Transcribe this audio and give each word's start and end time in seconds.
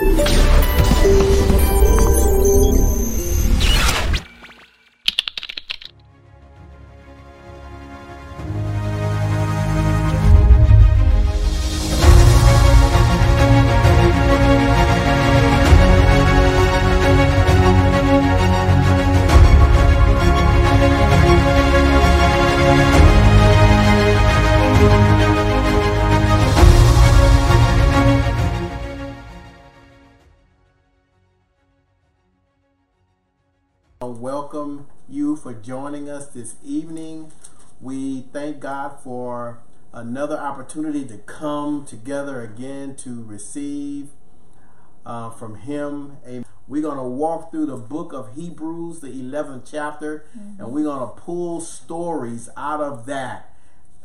you 0.00 0.61
this 36.42 36.56
evening. 36.64 37.30
We 37.80 38.22
thank 38.32 38.58
God 38.58 38.98
for 39.04 39.60
another 39.92 40.36
opportunity 40.36 41.04
to 41.04 41.18
come 41.18 41.86
together 41.86 42.40
again 42.42 42.96
to 42.96 43.22
receive 43.22 44.08
uh, 45.06 45.30
from 45.30 45.54
Him. 45.58 46.16
Amen. 46.26 46.44
We're 46.66 46.82
going 46.82 46.96
to 46.96 47.04
walk 47.04 47.52
through 47.52 47.66
the 47.66 47.76
book 47.76 48.12
of 48.12 48.34
Hebrews, 48.34 48.98
the 48.98 49.10
11th 49.10 49.70
chapter, 49.70 50.26
mm-hmm. 50.36 50.60
and 50.60 50.72
we're 50.72 50.82
going 50.82 51.08
to 51.08 51.14
pull 51.14 51.60
stories 51.60 52.48
out 52.56 52.80
of 52.80 53.06
that 53.06 53.54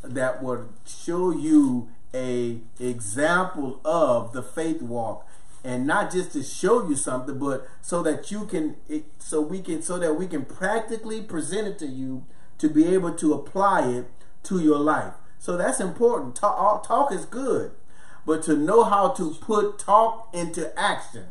that 0.03 0.43
would 0.43 0.69
show 0.85 1.31
you 1.31 1.89
a 2.13 2.59
example 2.79 3.81
of 3.83 4.33
the 4.33 4.43
faith 4.43 4.83
walk 4.83 5.26
and 5.67 5.85
not 5.85 6.09
just 6.09 6.31
to 6.31 6.41
show 6.41 6.87
you 6.87 6.95
something, 6.95 7.37
but 7.37 7.67
so 7.81 8.01
that 8.01 8.31
you 8.31 8.45
can, 8.45 8.77
so 9.19 9.41
we 9.41 9.61
can, 9.61 9.81
so 9.81 9.99
that 9.99 10.13
we 10.13 10.25
can 10.25 10.45
practically 10.45 11.21
present 11.21 11.67
it 11.67 11.77
to 11.79 11.85
you 11.85 12.25
to 12.57 12.69
be 12.69 12.85
able 12.85 13.13
to 13.13 13.33
apply 13.33 13.85
it 13.89 14.05
to 14.43 14.61
your 14.61 14.77
life. 14.77 15.15
So 15.39 15.57
that's 15.57 15.81
important. 15.81 16.37
Talk, 16.37 16.87
talk 16.87 17.11
is 17.11 17.25
good, 17.25 17.71
but 18.25 18.43
to 18.43 18.55
know 18.55 18.85
how 18.85 19.09
to 19.09 19.35
put 19.41 19.77
talk 19.77 20.29
into 20.33 20.71
action, 20.79 21.25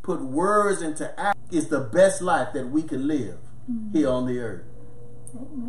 put 0.00 0.22
words 0.22 0.80
into 0.80 1.12
action, 1.20 1.42
is 1.50 1.68
the 1.68 1.80
best 1.80 2.22
life 2.22 2.54
that 2.54 2.70
we 2.70 2.82
can 2.82 3.06
live 3.06 3.40
mm-hmm. 3.70 3.94
here 3.94 4.08
on 4.08 4.24
the 4.24 4.38
earth. 4.38 4.64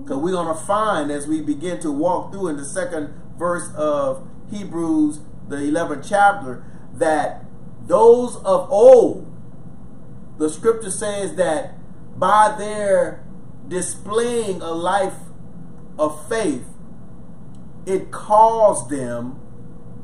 Because 0.01 0.17
we're 0.17 0.31
going 0.31 0.47
to 0.47 0.63
find 0.63 1.11
as 1.11 1.27
we 1.27 1.41
begin 1.41 1.81
to 1.81 1.91
walk 1.91 2.31
through 2.31 2.47
in 2.47 2.55
the 2.55 2.66
second 2.66 3.13
verse 3.38 3.69
of 3.75 4.25
Hebrews, 4.49 5.19
the 5.49 5.57
11th 5.57 6.07
chapter, 6.07 6.63
that 6.94 7.44
those 7.85 8.37
of 8.37 8.71
old, 8.71 9.29
the 10.37 10.49
scripture 10.49 10.91
says 10.91 11.35
that 11.35 11.75
by 12.17 12.55
their 12.57 13.23
displaying 13.67 14.61
a 14.61 14.71
life 14.71 15.15
of 15.97 16.27
faith, 16.27 16.65
it 17.85 18.11
caused 18.11 18.89
them 18.89 19.39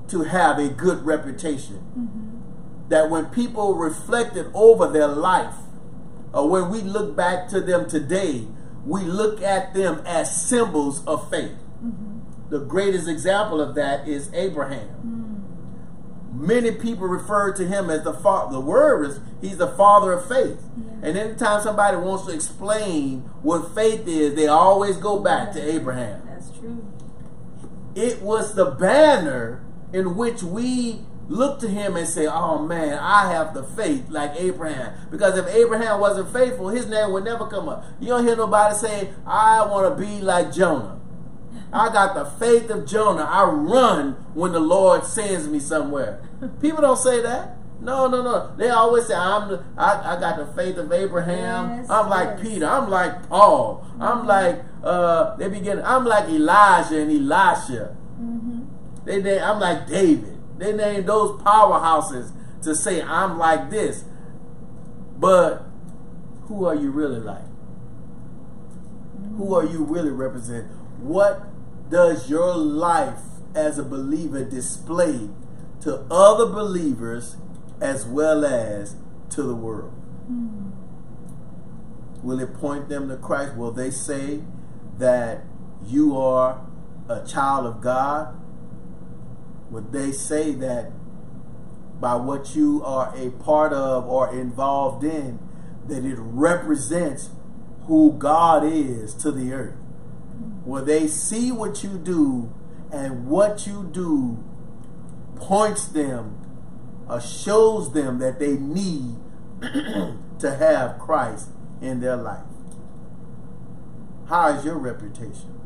to 0.10 0.24
have 0.24 0.58
a 0.58 0.68
good 0.68 1.06
reputation. 1.06 1.78
Mm-hmm. 1.98 2.90
That 2.90 3.10
when 3.10 3.26
people 3.26 3.76
reflected 3.76 4.48
over 4.54 4.88
their 4.88 5.08
life, 5.08 5.56
or 6.34 6.50
when 6.50 6.70
we 6.70 6.82
look 6.82 7.16
back 7.16 7.48
to 7.50 7.62
them 7.62 7.90
today, 7.90 8.48
we 8.86 9.02
look 9.04 9.42
at 9.42 9.74
them 9.74 10.02
as 10.06 10.48
symbols 10.48 11.06
of 11.06 11.30
faith. 11.30 11.58
Mm-hmm. 11.84 12.50
The 12.50 12.60
greatest 12.60 13.08
example 13.08 13.62
of 13.62 13.76
that 13.76 14.08
is 14.08 14.30
Abraham. 14.34 14.88
Mm-hmm 14.88 15.19
many 16.40 16.72
people 16.72 17.08
refer 17.08 17.54
to 17.54 17.68
him 17.68 17.90
as 17.90 18.04
the 18.04 18.14
father. 18.14 18.54
The 18.54 18.62
word 18.62 19.06
is 19.06 19.20
he's 19.42 19.58
the 19.58 19.68
father 19.68 20.14
of 20.14 20.28
faith. 20.28 20.62
Yeah. 20.78 21.10
And 21.10 21.18
anytime 21.18 21.62
somebody 21.62 21.98
wants 21.98 22.26
to 22.26 22.34
explain 22.34 23.22
what 23.42 23.76
faith 23.76 24.08
is, 24.08 24.36
they 24.36 24.48
always 24.48 24.98
go 24.98 25.20
back 25.20 25.50
yeah. 25.50 25.62
to 25.62 25.74
Abraham. 25.74 26.22
That's 26.26 26.52
true. 26.58 26.86
It 27.96 28.22
was 28.22 28.56
the 28.56 28.66
banner 28.66 29.64
in 29.92 30.16
which 30.16 30.42
we 30.42 31.02
look 31.28 31.60
to 31.60 31.68
him 31.68 31.96
and 31.96 32.08
say, 32.08 32.26
"Oh 32.26 32.66
man, 32.66 32.98
I 32.98 33.32
have 33.32 33.54
the 33.54 33.64
faith 33.64 34.10
like 34.10 34.32
Abraham." 34.38 34.94
Because 35.12 35.38
if 35.38 35.48
Abraham 35.48 36.00
wasn't 36.00 36.32
faithful, 36.32 36.70
his 36.70 36.88
name 36.88 37.12
would 37.12 37.26
never 37.26 37.48
come 37.48 37.68
up. 37.68 37.84
You 38.00 38.08
don't 38.08 38.26
hear 38.26 38.38
nobody 38.38 38.76
say, 38.76 39.10
"I 39.26 39.66
want 39.66 39.98
to 39.98 40.02
be 40.02 40.22
like 40.22 40.54
Jonah." 40.54 41.00
I 41.72 41.94
got 41.94 42.16
the 42.16 42.26
faith 42.26 42.70
of 42.72 42.88
Jonah. 42.88 43.28
I 43.30 43.44
run 43.44 44.14
when 44.34 44.54
the 44.54 44.60
Lord 44.60 45.06
sends 45.06 45.48
me 45.48 45.60
somewhere. 45.60 46.20
People 46.62 46.82
don't 46.82 46.98
say 46.98 47.22
that. 47.22 47.58
No, 47.82 48.08
no, 48.08 48.22
no. 48.22 48.54
They 48.58 48.70
always 48.70 49.08
say 49.08 49.16
I'm. 49.16 49.50
The, 49.50 49.64
I, 49.78 50.16
I 50.16 50.20
got 50.20 50.38
the 50.38 50.46
faith 50.54 50.78
of 50.78 50.92
Abraham. 50.92 51.78
Yes, 51.78 51.90
I'm 51.90 52.10
like 52.10 52.38
yes. 52.38 52.42
Peter. 52.42 52.66
I'm 52.66 52.90
like 52.90 53.30
Paul. 53.30 53.86
Mm-hmm. 53.86 54.02
I'm 54.02 54.28
like 54.28 54.64
uh. 54.84 55.36
They 55.38 55.48
begin. 55.48 55.82
I'm 55.84 56.06
like 56.06 56.28
Elijah 56.30 57.02
and 57.02 57.12
Elisha. 57.12 57.96
Mm-hmm. 58.20 59.06
They, 59.06 59.22
they. 59.22 59.40
I'm 59.40 59.60
like 59.60 59.88
David. 59.88 60.38
They 60.60 60.74
name 60.74 61.06
those 61.06 61.42
powerhouses 61.42 62.34
to 62.64 62.76
say 62.76 63.02
I'm 63.02 63.38
like 63.38 63.70
this. 63.70 64.04
But 65.18 65.66
who 66.48 66.66
are 66.66 66.76
you 66.76 66.92
really 66.92 67.20
like? 67.20 67.46
Who 69.38 69.56
are 69.56 69.64
you 69.64 69.86
really 69.86 70.12
representing? 70.12 70.68
What 71.00 71.48
does 71.90 72.30
your 72.30 72.56
life 72.56 73.20
as 73.56 73.80
a 73.80 73.84
believer 73.84 74.44
display 74.44 75.30
to 75.82 76.06
other 76.12 76.46
believers 76.46 77.38
as 77.82 78.06
well 78.06 78.46
as 78.46 78.96
to 79.32 79.44
the 79.44 79.56
world? 79.56 79.94
Mm. 80.30 80.72
Will 82.24 82.40
it 82.40 82.54
point 82.54 82.90
them 82.90 83.08
to 83.10 83.16
Christ? 83.16 83.56
Will 83.56 83.72
they 83.72 83.92
say 83.92 84.42
that 84.98 85.44
you 85.86 86.18
are 86.18 86.66
a 87.08 87.26
child 87.26 87.66
of 87.66 87.82
God? 87.82 88.36
Would 89.72 89.92
they 89.92 90.12
say 90.12 90.52
that 90.54 90.92
by 92.00 92.16
what 92.16 92.56
you 92.56 92.84
are 92.84 93.14
a 93.16 93.30
part 93.32 93.72
of 93.74 94.08
or 94.08 94.34
involved 94.34 95.04
in, 95.04 95.40
that 95.88 96.06
it 96.06 96.18
represents 96.18 97.30
who 97.88 98.14
God 98.14 98.64
is 98.66 99.14
to 99.16 99.32
the 99.32 99.54
earth? 99.54 99.76
Will 100.66 100.84
they 100.84 101.08
see 101.08 101.52
what 101.52 101.84
you 101.84 101.98
do 101.98 102.54
and 102.92 103.28
what 103.28 103.66
you 103.66 103.90
do 103.92 104.44
points 105.40 105.86
them 105.88 106.36
or 107.08 107.20
shows 107.20 107.94
them 107.94 108.20
that 108.20 108.40
they 108.40 108.54
need 108.54 109.16
to 110.40 110.56
have 110.56 111.00
Christ 111.00 111.50
in 111.82 112.00
their 112.02 112.16
life. 112.16 112.44
How 114.28 114.50
is 114.50 114.64
your 114.64 114.78
reputation? 114.78 115.60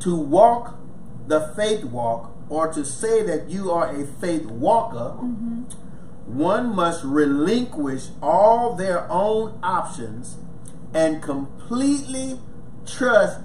To 0.00 0.14
walk 0.14 0.78
the 1.26 1.52
faith 1.56 1.84
walk 1.84 2.32
or 2.48 2.72
to 2.72 2.84
say 2.84 3.22
that 3.22 3.48
you 3.48 3.70
are 3.70 3.94
a 3.94 4.06
faith 4.06 4.44
walker, 4.46 5.16
mm-hmm. 5.16 5.62
one 6.26 6.74
must 6.74 7.02
relinquish 7.04 8.08
all 8.22 8.74
their 8.74 9.10
own 9.10 9.58
options 9.62 10.36
and 10.94 11.22
completely 11.22 12.38
trust 12.86 13.40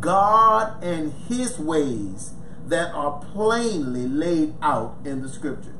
God 0.00 0.82
and 0.82 1.12
His 1.28 1.58
ways 1.58 2.34
that 2.68 2.92
are 2.94 3.20
plainly 3.32 4.06
laid 4.06 4.54
out 4.62 4.96
in 5.04 5.22
the 5.22 5.28
Scripture. 5.28 5.74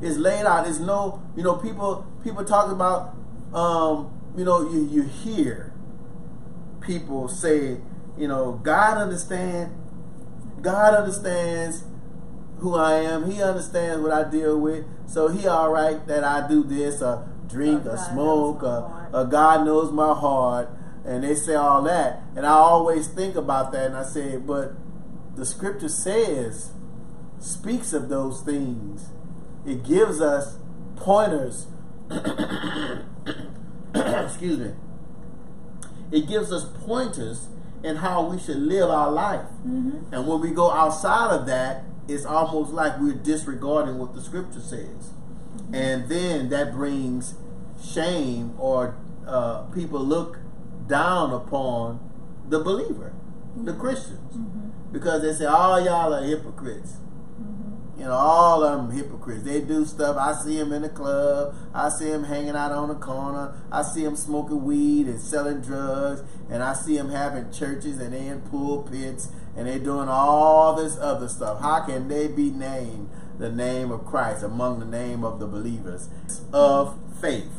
It's 0.00 0.16
laid 0.16 0.44
out. 0.44 0.68
It's 0.68 0.78
no, 0.78 1.22
you 1.36 1.42
know, 1.42 1.56
people 1.56 2.06
people 2.22 2.44
talk 2.44 2.70
about, 2.70 3.16
um, 3.52 4.10
you 4.36 4.44
know, 4.44 4.70
you 4.70 4.88
you 4.90 5.02
hear 5.02 5.72
people 6.80 7.28
say, 7.28 7.78
you 8.16 8.28
know, 8.28 8.52
God 8.62 8.98
understands. 8.98 9.74
God 10.60 10.94
understands 10.94 11.84
who 12.58 12.74
I 12.74 12.94
am. 12.94 13.30
He 13.30 13.40
understands 13.42 14.02
what 14.02 14.12
I 14.12 14.28
deal 14.28 14.58
with. 14.58 14.84
So 15.06 15.28
he 15.28 15.46
all 15.46 15.70
right 15.70 16.04
that 16.08 16.24
I 16.24 16.48
do 16.48 16.64
this 16.64 17.00
or 17.00 17.28
drink 17.46 17.86
or 17.86 17.96
smoke 17.96 18.62
or, 18.62 19.08
or 19.12 19.24
God 19.24 19.64
knows 19.64 19.92
my 19.92 20.12
heart 20.14 20.68
and 21.08 21.24
they 21.24 21.34
say 21.34 21.54
all 21.54 21.82
that. 21.84 22.20
And 22.36 22.44
I 22.44 22.50
always 22.50 23.08
think 23.08 23.34
about 23.34 23.72
that 23.72 23.86
and 23.86 23.96
I 23.96 24.04
say, 24.04 24.36
but 24.36 24.74
the 25.34 25.46
scripture 25.46 25.88
says, 25.88 26.72
speaks 27.38 27.94
of 27.94 28.10
those 28.10 28.42
things. 28.42 29.08
It 29.66 29.84
gives 29.84 30.20
us 30.20 30.58
pointers. 30.96 31.66
Excuse 33.94 34.58
me. 34.58 34.72
It 36.12 36.28
gives 36.28 36.52
us 36.52 36.66
pointers 36.84 37.48
in 37.82 37.96
how 37.96 38.28
we 38.28 38.38
should 38.38 38.58
live 38.58 38.90
our 38.90 39.10
life. 39.10 39.46
Mm-hmm. 39.66 40.12
And 40.12 40.28
when 40.28 40.42
we 40.42 40.50
go 40.50 40.70
outside 40.70 41.30
of 41.30 41.46
that, 41.46 41.84
it's 42.06 42.26
almost 42.26 42.72
like 42.72 42.98
we're 43.00 43.14
disregarding 43.14 43.96
what 43.98 44.14
the 44.14 44.20
scripture 44.20 44.60
says. 44.60 44.82
Mm-hmm. 44.84 45.74
And 45.74 46.08
then 46.10 46.50
that 46.50 46.74
brings 46.74 47.34
shame 47.82 48.54
or 48.58 48.94
uh, 49.26 49.62
people 49.64 50.00
look 50.04 50.38
down 50.88 51.32
upon 51.32 52.00
the 52.48 52.58
believer, 52.58 53.12
the 53.56 53.74
Christians, 53.74 54.36
mm-hmm. 54.36 54.92
because 54.92 55.22
they 55.22 55.32
say, 55.32 55.44
"All 55.44 55.80
y'all 55.80 56.12
are 56.12 56.24
hypocrites." 56.24 56.96
Mm-hmm. 57.40 58.00
You 58.00 58.04
know, 58.04 58.12
all 58.12 58.62
of 58.62 58.78
them 58.78 58.96
hypocrites. 58.96 59.42
They 59.42 59.60
do 59.60 59.84
stuff. 59.84 60.16
I 60.16 60.32
see 60.32 60.56
them 60.56 60.72
in 60.72 60.82
the 60.82 60.88
club. 60.88 61.54
I 61.74 61.88
see 61.88 62.10
them 62.10 62.24
hanging 62.24 62.54
out 62.54 62.70
on 62.70 62.88
the 62.88 62.94
corner. 62.94 63.60
I 63.72 63.82
see 63.82 64.04
them 64.04 64.14
smoking 64.14 64.62
weed 64.62 65.06
and 65.08 65.20
selling 65.20 65.60
drugs. 65.60 66.22
And 66.48 66.62
I 66.62 66.74
see 66.74 66.96
them 66.96 67.10
having 67.10 67.50
churches 67.50 67.98
and 67.98 68.12
they 68.12 68.28
in 68.28 68.42
pulpits 68.42 69.30
and 69.56 69.66
they 69.66 69.80
doing 69.80 70.08
all 70.08 70.76
this 70.76 70.96
other 70.96 71.26
stuff. 71.26 71.60
How 71.60 71.80
can 71.80 72.06
they 72.06 72.28
be 72.28 72.50
named 72.50 73.10
the 73.36 73.50
name 73.50 73.90
of 73.90 74.06
Christ 74.06 74.44
among 74.44 74.78
the 74.78 74.86
name 74.86 75.24
of 75.24 75.40
the 75.40 75.48
believers 75.48 76.08
of 76.52 76.96
faith? 77.20 77.50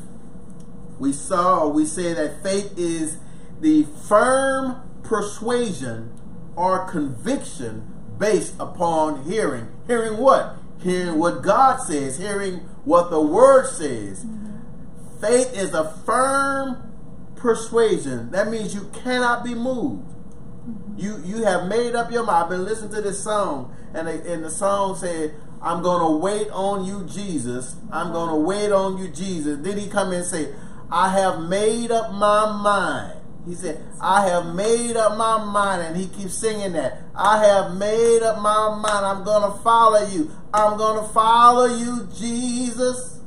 We 0.99 1.13
saw, 1.13 1.67
we 1.67 1.85
say 1.85 2.13
that 2.13 2.43
faith 2.43 2.77
is 2.77 3.17
the 3.61 3.83
firm 4.07 4.81
persuasion 5.03 6.13
or 6.55 6.85
conviction 6.89 7.87
based 8.17 8.55
upon 8.59 9.23
hearing. 9.23 9.67
Hearing 9.87 10.17
what? 10.17 10.57
Hearing 10.81 11.17
what 11.17 11.41
God 11.41 11.77
says, 11.77 12.17
hearing 12.17 12.57
what 12.83 13.09
the 13.09 13.21
Word 13.21 13.67
says. 13.67 14.25
Mm-hmm. 14.25 15.19
Faith 15.21 15.57
is 15.57 15.73
a 15.73 15.89
firm 16.05 16.91
persuasion. 17.35 18.31
That 18.31 18.49
means 18.49 18.73
you 18.75 18.89
cannot 18.93 19.43
be 19.43 19.55
moved. 19.55 20.03
Mm-hmm. 20.05 20.99
You 20.99 21.21
you 21.23 21.43
have 21.45 21.67
made 21.67 21.95
up 21.95 22.11
your 22.11 22.25
mind. 22.25 22.43
I've 22.43 22.49
been 22.49 22.65
listening 22.65 22.91
to 22.91 23.01
this 23.01 23.23
song, 23.23 23.73
and 23.93 24.07
the, 24.07 24.33
and 24.33 24.43
the 24.43 24.51
song 24.51 24.95
said, 24.95 25.35
"I'm 25.61 25.81
going 25.81 26.01
to 26.11 26.17
wait 26.17 26.49
on 26.51 26.85
you, 26.85 27.05
Jesus. 27.05 27.75
I'm 27.91 28.11
going 28.11 28.29
to 28.29 28.35
wait 28.35 28.71
on 28.71 28.97
you, 28.97 29.07
Jesus." 29.09 29.59
Then 29.61 29.77
he 29.77 29.87
come 29.87 30.09
in 30.09 30.19
and 30.19 30.25
say, 30.25 30.53
"I 30.91 31.09
have 31.09 31.41
made 31.41 31.91
up 31.91 32.11
my 32.13 32.51
mind." 32.51 33.19
He 33.47 33.55
said, 33.55 33.83
I 33.99 34.27
have 34.27 34.53
made 34.53 34.95
up 34.95 35.17
my 35.17 35.43
mind. 35.43 35.81
And 35.81 35.97
he 35.97 36.07
keeps 36.07 36.35
singing 36.35 36.73
that. 36.73 37.01
I 37.15 37.43
have 37.43 37.75
made 37.75 38.21
up 38.21 38.41
my 38.41 38.75
mind. 38.75 39.05
I'm 39.05 39.23
going 39.23 39.51
to 39.51 39.57
follow 39.59 40.05
you. 40.07 40.31
I'm 40.53 40.77
going 40.77 41.03
to 41.03 41.13
follow 41.13 41.65
you, 41.65 42.07
Jesus. 42.15 43.21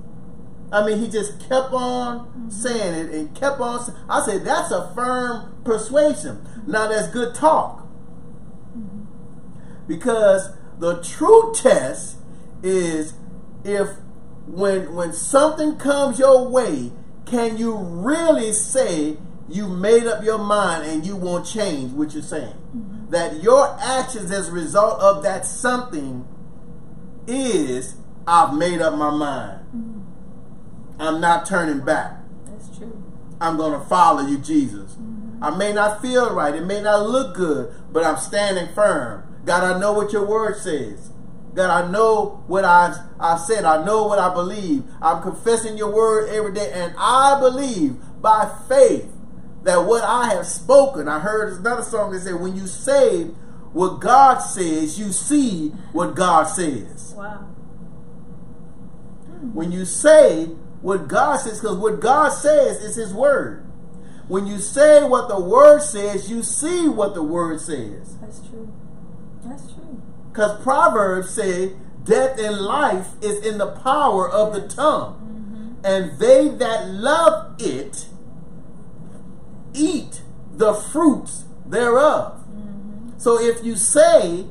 I 0.70 0.86
mean, 0.86 1.00
he 1.00 1.08
just 1.08 1.40
kept 1.40 1.72
on 1.72 2.20
mm-hmm. 2.20 2.50
saying 2.50 2.94
it 2.94 3.14
and 3.14 3.34
kept 3.34 3.60
on. 3.60 3.80
I 4.08 4.24
said, 4.24 4.44
that's 4.44 4.70
a 4.70 4.92
firm 4.94 5.60
persuasion. 5.64 6.46
Now, 6.66 6.86
that's 6.86 7.08
good 7.08 7.34
talk. 7.34 7.80
Mm-hmm. 8.76 9.86
Because 9.88 10.50
the 10.78 11.02
true 11.02 11.52
test 11.54 12.16
is 12.62 13.14
if 13.64 13.88
when 14.46 14.94
when 14.94 15.12
something 15.12 15.76
comes 15.76 16.18
your 16.18 16.48
way, 16.48 16.92
can 17.26 17.56
you 17.56 17.74
really 17.74 18.52
say 18.52 19.16
you 19.48 19.68
made 19.68 20.06
up 20.06 20.24
your 20.24 20.38
mind 20.38 20.88
and 20.88 21.04
you 21.04 21.16
won't 21.16 21.46
change 21.46 21.92
what 21.92 22.14
you're 22.14 22.22
saying. 22.22 22.54
Mm-hmm. 22.76 23.10
That 23.10 23.42
your 23.42 23.76
actions 23.80 24.30
as 24.30 24.48
a 24.48 24.52
result 24.52 25.00
of 25.00 25.22
that 25.24 25.44
something 25.44 26.26
is 27.26 27.96
I've 28.26 28.54
made 28.54 28.80
up 28.80 28.94
my 28.94 29.10
mind. 29.10 29.66
Mm-hmm. 29.76 31.00
I'm 31.02 31.20
not 31.20 31.46
turning 31.46 31.84
back. 31.84 32.16
That's 32.46 32.76
true. 32.76 33.02
I'm 33.40 33.56
going 33.56 33.78
to 33.78 33.86
follow 33.86 34.26
you, 34.26 34.38
Jesus. 34.38 34.92
Mm-hmm. 34.92 35.44
I 35.44 35.50
may 35.56 35.72
not 35.72 36.00
feel 36.00 36.32
right. 36.34 36.54
It 36.54 36.64
may 36.64 36.80
not 36.80 37.08
look 37.08 37.34
good, 37.34 37.74
but 37.92 38.04
I'm 38.04 38.16
standing 38.16 38.72
firm. 38.74 39.40
God, 39.44 39.64
I 39.64 39.78
know 39.78 39.92
what 39.92 40.12
your 40.12 40.24
word 40.24 40.56
says. 40.56 41.10
God, 41.54 41.70
I 41.70 41.90
know 41.90 42.42
what 42.46 42.64
I've, 42.64 42.96
I've 43.20 43.40
said. 43.40 43.64
I 43.64 43.84
know 43.84 44.06
what 44.06 44.18
I 44.18 44.32
believe. 44.32 44.84
I'm 45.02 45.22
confessing 45.22 45.76
your 45.76 45.94
word 45.94 46.30
every 46.30 46.52
day, 46.52 46.70
and 46.72 46.94
I 46.96 47.38
believe 47.40 47.96
by 48.22 48.50
faith 48.68 49.10
that 49.64 49.84
what 49.84 50.02
I 50.02 50.34
have 50.34 50.46
spoken, 50.46 51.08
I 51.08 51.20
heard 51.20 51.52
another 51.58 51.82
song 51.82 52.12
that 52.12 52.20
said, 52.20 52.40
when 52.40 52.56
you 52.56 52.66
say 52.66 53.24
what 53.72 54.00
God 54.00 54.38
says, 54.38 54.98
you 54.98 55.12
see 55.12 55.68
what 55.92 56.14
God 56.14 56.44
says. 56.44 57.14
Wow. 57.16 57.48
Hmm. 59.26 59.54
When 59.54 59.72
you 59.72 59.84
say 59.84 60.46
what 60.80 61.06
God 61.08 61.36
says, 61.36 61.60
because 61.60 61.76
what 61.76 62.00
God 62.00 62.30
says 62.30 62.82
is 62.82 62.96
His 62.96 63.14
Word. 63.14 63.64
When 64.28 64.46
you 64.46 64.58
say 64.58 65.04
what 65.04 65.28
the 65.28 65.40
Word 65.40 65.82
says, 65.82 66.30
you 66.30 66.42
see 66.42 66.88
what 66.88 67.14
the 67.14 67.22
Word 67.22 67.60
says. 67.60 68.16
That's 68.18 68.40
true. 68.40 68.72
That's 69.44 69.72
true. 69.72 70.02
Because 70.32 70.62
Proverbs 70.62 71.30
say, 71.30 71.74
death 72.04 72.38
and 72.38 72.58
life 72.58 73.08
is 73.20 73.44
in 73.46 73.58
the 73.58 73.66
power 73.66 74.28
of 74.28 74.54
the 74.54 74.66
tongue. 74.66 75.14
Mm-hmm. 75.14 75.84
And 75.84 76.18
they 76.18 76.48
that 76.48 76.88
love 76.88 77.54
it 77.60 78.06
eat 79.74 80.22
the 80.50 80.72
fruits 80.72 81.44
thereof. 81.66 82.44
Mm-hmm. 82.48 83.18
So 83.18 83.38
if 83.38 83.62
you 83.62 83.76
say 83.76 84.46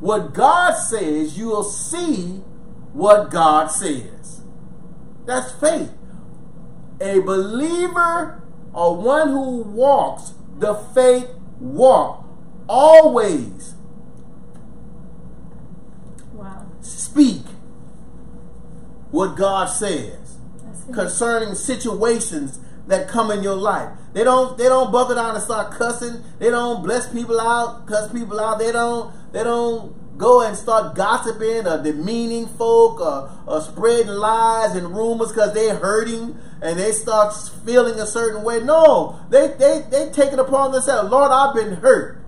what 0.00 0.32
God 0.32 0.74
says, 0.74 1.36
you 1.36 1.48
will 1.48 1.64
see 1.64 2.42
what 2.92 3.30
God 3.30 3.70
says. 3.70 4.42
That's 5.26 5.52
faith. 5.52 5.92
A 7.00 7.20
believer 7.20 8.42
or 8.72 8.96
one 8.96 9.28
who 9.28 9.62
walks 9.62 10.32
the 10.58 10.74
faith 10.74 11.28
walk 11.60 12.26
always 12.68 13.74
wow. 16.32 16.66
Speak 16.88 17.42
what 19.10 19.36
God 19.36 19.66
says 19.66 20.38
concerning 20.92 21.54
situations 21.54 22.60
that 22.86 23.08
come 23.08 23.30
in 23.30 23.42
your 23.42 23.54
life. 23.54 23.90
They 24.12 24.24
don't 24.24 24.56
they 24.56 24.64
don't 24.64 24.90
buckle 24.90 25.14
down 25.14 25.34
and 25.34 25.44
start 25.44 25.72
cussing. 25.72 26.24
They 26.38 26.50
don't 26.50 26.82
bless 26.82 27.12
people 27.12 27.40
out, 27.40 27.86
cuss 27.86 28.10
people 28.10 28.40
out. 28.40 28.58
They 28.58 28.72
don't 28.72 29.14
they 29.32 29.44
don't 29.44 30.18
go 30.18 30.42
and 30.42 30.56
start 30.56 30.96
gossiping 30.96 31.66
or 31.66 31.82
demeaning 31.82 32.46
folk 32.46 33.00
or, 33.00 33.30
or 33.46 33.60
spreading 33.60 34.08
lies 34.08 34.74
and 34.74 34.94
rumors 34.94 35.28
because 35.28 35.54
they're 35.54 35.76
hurting 35.76 36.36
and 36.60 36.78
they 36.78 36.90
start 36.90 37.32
feeling 37.64 38.00
a 38.00 38.06
certain 38.06 38.42
way. 38.42 38.60
No, 38.60 39.20
they 39.30 39.48
they 39.58 39.84
they 39.90 40.10
take 40.10 40.32
it 40.32 40.38
upon 40.38 40.72
themselves. 40.72 41.10
Lord, 41.10 41.30
I've 41.30 41.54
been 41.54 41.76
hurt. 41.76 42.20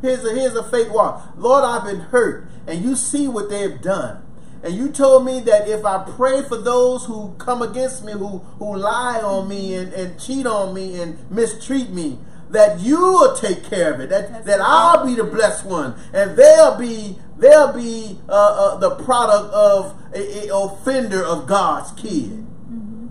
Here's 0.00 0.24
a 0.24 0.32
here's 0.32 0.54
a 0.54 0.62
fake 0.62 0.92
walk. 0.92 1.34
Lord, 1.36 1.64
I've 1.64 1.84
been 1.84 2.00
hurt, 2.00 2.47
and 2.68 2.84
you 2.84 2.94
see 2.94 3.26
what 3.26 3.48
they've 3.48 3.80
done. 3.80 4.22
And 4.62 4.74
you 4.74 4.88
told 4.90 5.24
me 5.24 5.40
that 5.40 5.68
if 5.68 5.84
I 5.84 6.04
pray 6.04 6.42
for 6.42 6.56
those 6.56 7.04
who 7.04 7.34
come 7.38 7.62
against 7.62 8.04
me, 8.04 8.12
who, 8.12 8.38
who 8.58 8.76
lie 8.76 9.20
on 9.20 9.48
me 9.48 9.74
and, 9.74 9.92
and 9.92 10.20
cheat 10.20 10.46
on 10.46 10.74
me 10.74 11.00
and 11.00 11.30
mistreat 11.30 11.90
me, 11.90 12.18
that 12.50 12.80
you 12.80 12.98
will 12.98 13.36
take 13.36 13.64
care 13.64 13.92
of 13.92 14.00
it. 14.00 14.08
That 14.08 14.44
that 14.46 14.60
I'll 14.60 15.06
be 15.06 15.14
the 15.14 15.24
blessed 15.24 15.66
one, 15.66 15.94
and 16.12 16.36
they'll 16.36 16.76
be 16.76 17.18
they'll 17.36 17.72
be 17.72 18.18
uh, 18.28 18.32
uh, 18.32 18.76
the 18.78 18.90
product 18.96 19.52
of 19.52 19.94
a, 20.14 20.48
a, 20.48 20.56
offender 20.56 21.24
of 21.24 21.46
God's 21.46 21.92
kid, 22.00 22.30
mm-hmm. 22.30 23.08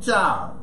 child. 0.00 0.58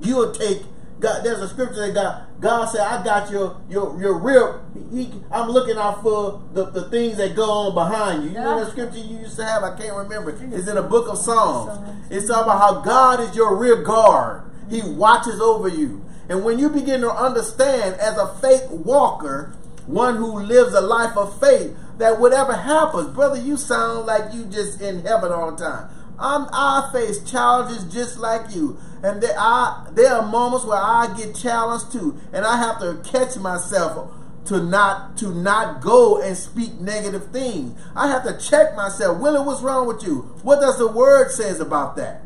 You'll 0.00 0.32
take 0.32 0.62
God. 1.04 1.24
There's 1.24 1.40
a 1.40 1.48
scripture 1.48 1.86
that 1.86 1.94
God 1.94 2.26
God 2.40 2.66
said, 2.66 2.80
I 2.80 3.02
got 3.04 3.30
your 3.30 3.60
your 3.68 4.00
your 4.00 4.18
real. 4.18 4.64
He, 4.92 5.12
I'm 5.30 5.48
looking 5.48 5.76
out 5.76 6.02
for 6.02 6.42
the, 6.52 6.66
the 6.66 6.88
things 6.90 7.16
that 7.18 7.36
go 7.36 7.48
on 7.48 7.74
behind 7.74 8.24
you. 8.24 8.30
You 8.30 8.34
yeah. 8.36 8.44
know 8.44 8.64
the 8.64 8.70
scripture 8.70 8.98
you 8.98 9.18
used 9.18 9.36
to 9.36 9.44
have? 9.44 9.62
I 9.62 9.76
can't 9.76 9.96
remember. 9.96 10.30
It's 10.30 10.68
in 10.68 10.74
the 10.74 10.82
book 10.82 11.08
of 11.08 11.18
Psalms. 11.18 11.78
It's 12.10 12.28
talking 12.28 12.44
about 12.44 12.58
how 12.58 12.80
God 12.80 13.20
is 13.20 13.36
your 13.36 13.56
rear 13.56 13.82
guard. 13.82 14.50
He 14.68 14.82
watches 14.82 15.40
over 15.40 15.68
you. 15.68 16.04
And 16.28 16.44
when 16.44 16.58
you 16.58 16.70
begin 16.70 17.02
to 17.02 17.10
understand 17.10 17.96
as 17.96 18.16
a 18.16 18.34
faith 18.40 18.70
walker, 18.70 19.54
one 19.86 20.16
who 20.16 20.40
lives 20.40 20.72
a 20.72 20.80
life 20.80 21.16
of 21.16 21.38
faith, 21.38 21.76
that 21.98 22.18
whatever 22.18 22.54
happens, 22.54 23.08
brother, 23.08 23.38
you 23.38 23.56
sound 23.56 24.06
like 24.06 24.32
you 24.32 24.44
just 24.46 24.80
in 24.80 25.02
heaven 25.04 25.30
all 25.30 25.52
the 25.52 25.62
time. 25.62 25.90
I'm, 26.18 26.46
I 26.52 26.88
face 26.92 27.28
challenges 27.30 27.84
just 27.92 28.18
like 28.18 28.54
you. 28.54 28.78
And 29.04 29.22
there 29.22 29.38
are, 29.38 29.86
there 29.92 30.14
are 30.14 30.26
moments 30.26 30.64
where 30.64 30.78
I 30.78 31.14
get 31.14 31.36
challenged 31.36 31.92
too. 31.92 32.18
And 32.32 32.46
I 32.46 32.56
have 32.56 32.80
to 32.80 33.02
catch 33.04 33.36
myself 33.36 34.10
to 34.46 34.62
not 34.62 35.18
to 35.18 35.34
not 35.34 35.82
go 35.82 36.20
and 36.20 36.34
speak 36.34 36.80
negative 36.80 37.30
things. 37.30 37.78
I 37.94 38.08
have 38.08 38.24
to 38.24 38.38
check 38.38 38.74
myself. 38.74 39.20
Willie, 39.20 39.44
what's 39.44 39.60
wrong 39.60 39.86
with 39.86 40.02
you? 40.02 40.20
What 40.42 40.60
does 40.60 40.78
the 40.78 40.88
word 40.88 41.30
says 41.30 41.60
about 41.60 41.96
that? 41.96 42.23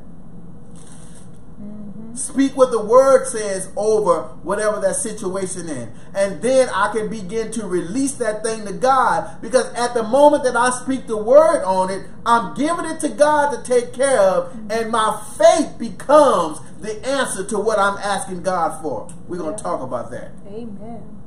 Speak 2.19 2.57
what 2.57 2.73
the 2.73 2.85
word 2.85 3.27
says 3.29 3.71
over 3.77 4.23
whatever 4.43 4.81
that 4.81 4.97
situation 4.97 5.69
is. 5.69 5.89
And 6.17 6.43
then 6.43 6.69
I 6.71 6.93
can 6.93 7.09
begin 7.09 7.53
to 7.53 7.65
release 7.65 8.15
that 8.15 8.43
thing 8.43 8.67
to 8.67 8.73
God 8.73 9.41
because 9.41 9.73
at 9.75 9.95
the 9.95 10.03
moment 10.03 10.43
that 10.43 10.57
I 10.57 10.71
speak 10.71 11.07
the 11.07 11.17
word 11.17 11.63
on 11.63 11.91
it, 11.91 12.07
I'm 12.27 12.57
giving 12.57 12.87
it 12.87 12.99
to 13.01 13.09
God 13.09 13.55
to 13.55 13.63
take 13.63 13.93
care 13.93 14.19
of, 14.19 14.53
and 14.69 14.91
my 14.91 15.23
faith 15.39 15.79
becomes 15.79 16.59
the 16.81 17.07
answer 17.07 17.45
to 17.45 17.59
what 17.59 17.79
I'm 17.79 17.99
asking 17.99 18.43
God 18.43 18.83
for. 18.83 19.09
We're 19.29 19.39
going 19.39 19.57
to 19.57 19.63
talk 19.63 19.81
about 19.81 20.11
that. 20.11 20.33
Amen. 20.49 21.21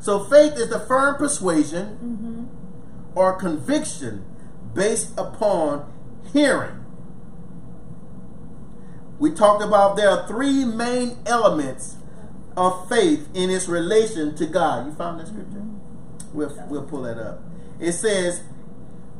So 0.00 0.24
faith 0.24 0.54
is 0.54 0.70
the 0.70 0.80
firm 0.80 1.16
persuasion 1.16 1.98
mm-hmm. 2.02 3.18
or 3.18 3.34
conviction 3.34 4.24
based 4.72 5.12
upon 5.18 5.92
hearing 6.32 6.85
we 9.18 9.30
talked 9.30 9.62
about 9.62 9.96
there 9.96 10.10
are 10.10 10.26
three 10.26 10.64
main 10.64 11.18
elements 11.26 11.96
of 12.56 12.88
faith 12.88 13.28
in 13.34 13.50
its 13.50 13.68
relation 13.68 14.34
to 14.36 14.46
God. 14.46 14.86
You 14.86 14.94
found 14.94 15.20
that 15.20 15.28
scripture? 15.28 15.64
We'll, 16.32 16.66
we'll 16.68 16.84
pull 16.84 17.02
that 17.02 17.18
up. 17.18 17.42
It 17.80 17.92
says, 17.92 18.42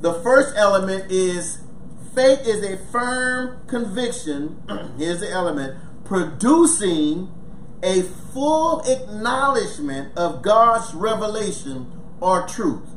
the 0.00 0.14
first 0.14 0.54
element 0.56 1.10
is 1.10 1.58
faith 2.14 2.46
is 2.46 2.62
a 2.62 2.78
firm 2.90 3.66
conviction. 3.66 4.62
Here's 4.98 5.20
the 5.20 5.30
element 5.30 5.76
producing 6.04 7.32
a 7.82 8.02
full 8.02 8.80
acknowledgement 8.86 10.16
of 10.16 10.42
God's 10.42 10.94
revelation 10.94 11.92
or 12.20 12.46
truth. 12.46 12.88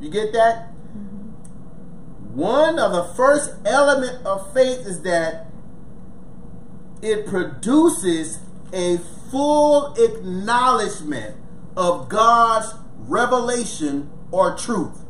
You 0.00 0.10
get 0.10 0.32
that? 0.32 0.68
Mm-hmm. 0.68 2.36
One 2.36 2.78
of 2.78 2.92
the 2.92 3.04
first 3.14 3.54
element 3.64 4.24
of 4.24 4.52
faith 4.54 4.86
is 4.86 5.02
that 5.02 5.43
it 7.02 7.26
produces 7.26 8.38
a 8.72 8.98
full 9.30 9.94
acknowledgement 9.94 11.36
of 11.76 12.08
God's 12.08 12.74
revelation 12.98 14.10
or 14.30 14.56
truth. 14.56 15.00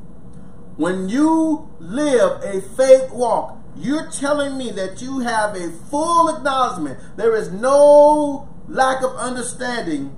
When 0.76 1.08
you 1.08 1.70
live 1.78 2.42
a 2.42 2.60
faith 2.60 3.10
walk, 3.12 3.58
you're 3.76 4.10
telling 4.10 4.56
me 4.56 4.70
that 4.72 5.02
you 5.02 5.20
have 5.20 5.56
a 5.56 5.70
full 5.70 6.28
acknowledgement. 6.28 6.98
There 7.16 7.34
is 7.34 7.50
no 7.52 8.48
lack 8.68 9.02
of 9.02 9.14
understanding 9.16 10.16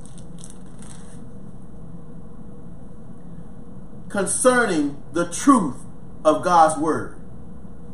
concerning 4.08 5.02
the 5.12 5.28
truth 5.30 5.76
of 6.24 6.42
God's 6.42 6.78
word 6.80 7.18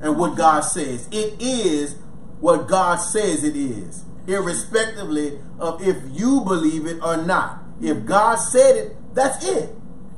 and 0.00 0.16
what 0.16 0.36
God 0.36 0.60
says. 0.60 1.08
It 1.10 1.40
is 1.40 1.96
what 2.42 2.66
God 2.66 2.96
says 2.96 3.44
it 3.44 3.54
is, 3.54 4.04
irrespectively 4.26 5.38
of 5.60 5.80
if 5.80 5.96
you 6.10 6.40
believe 6.40 6.86
it 6.86 7.00
or 7.00 7.16
not. 7.16 7.60
If 7.80 8.04
God 8.04 8.34
said 8.34 8.76
it, 8.76 8.96
that's 9.14 9.46
it. 9.46 9.70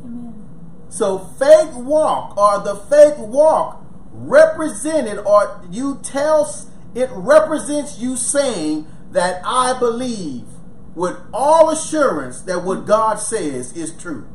Amen. 0.03 0.87
So 0.89 1.19
faith 1.19 1.75
walk 1.75 2.35
or 2.39 2.61
the 2.65 2.77
faith 2.77 3.19
walk 3.19 3.85
represented 4.11 5.19
or 5.19 5.63
you 5.71 6.01
tell 6.03 6.51
it 6.95 7.11
represents 7.13 7.99
you 7.99 8.17
saying 8.17 8.87
that 9.11 9.43
I 9.45 9.79
believe 9.79 10.45
with 10.95 11.19
all 11.31 11.69
assurance 11.69 12.41
that 12.43 12.65
what 12.65 12.87
God 12.87 13.17
says 13.17 13.77
is 13.77 13.93
true. 13.93 14.27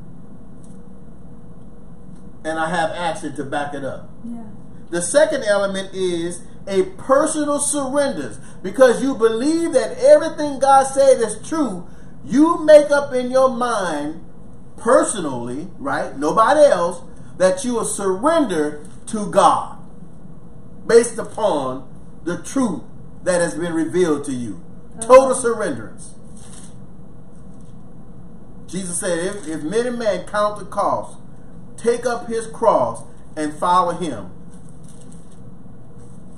And 2.44 2.60
I 2.60 2.70
have 2.70 2.92
action 2.92 3.36
to 3.36 3.44
back 3.44 3.74
it 3.74 3.84
up. 3.84 4.12
Yeah. 4.24 4.44
The 4.92 5.02
second 5.02 5.44
element 5.44 5.94
is 5.94 6.42
a 6.70 6.84
personal 6.84 7.60
surrender. 7.60 8.38
Because 8.62 9.02
you 9.02 9.16
believe 9.16 9.74
that 9.74 9.98
everything 9.98 10.60
God 10.60 10.84
said 10.86 11.20
is 11.20 11.46
true, 11.48 11.88
you 12.24 12.64
make 12.64 12.92
up 12.92 13.14
in 13.14 13.32
your 13.32 13.50
mind 13.50 14.24
personally, 14.78 15.68
right? 15.78 16.18
Nobody 16.18 16.62
else, 16.62 17.02
that 17.38 17.64
you 17.64 17.74
will 17.74 17.86
surrender 17.86 18.86
to 19.08 19.30
God 19.32 19.78
based 20.86 21.18
upon 21.18 21.88
the 22.24 22.42
truth 22.44 22.84
that 23.24 23.42
has 23.42 23.56
been 23.56 23.74
revealed 23.74 24.26
to 24.26 24.34
you. 24.34 24.64
Total 25.02 25.34
oh. 25.34 25.42
surrenderance. 25.42 26.14
Jesus 28.68 29.00
said, 29.00 29.20
if, 29.20 29.48
if 29.48 29.64
many 29.64 29.90
men 29.90 30.28
count 30.28 30.60
the 30.60 30.66
cost, 30.66 31.18
take 31.78 32.06
up 32.06 32.28
his 32.28 32.46
cross 32.48 33.04
and 33.36 33.54
follow 33.54 33.94
him. 33.94 34.32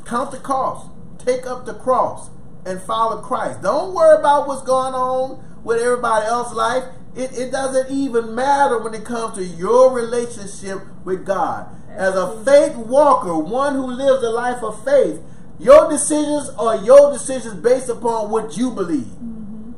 Count 0.05 0.31
the 0.31 0.37
cost. 0.37 0.89
Take 1.19 1.45
up 1.45 1.65
the 1.65 1.73
cross 1.73 2.29
and 2.65 2.81
follow 2.81 3.21
Christ. 3.21 3.61
Don't 3.61 3.93
worry 3.93 4.19
about 4.19 4.47
what's 4.47 4.63
going 4.63 4.93
on 4.93 5.43
with 5.63 5.81
everybody 5.81 6.25
else's 6.25 6.55
life. 6.55 6.83
It, 7.15 7.37
it 7.37 7.51
doesn't 7.51 7.91
even 7.91 8.33
matter 8.33 8.77
when 8.79 8.93
it 8.93 9.05
comes 9.05 9.37
to 9.37 9.43
your 9.43 9.93
relationship 9.93 10.79
with 11.03 11.25
God. 11.25 11.67
As 11.89 12.15
a 12.15 12.43
faith 12.43 12.75
walker, 12.75 13.37
one 13.37 13.75
who 13.75 13.85
lives 13.85 14.23
a 14.23 14.29
life 14.29 14.63
of 14.63 14.83
faith, 14.85 15.21
your 15.59 15.89
decisions 15.89 16.49
are 16.57 16.77
your 16.77 17.11
decisions 17.11 17.55
based 17.55 17.89
upon 17.89 18.31
what 18.31 18.57
you 18.57 18.71
believe. 18.71 19.05
Mm-hmm. 19.05 19.71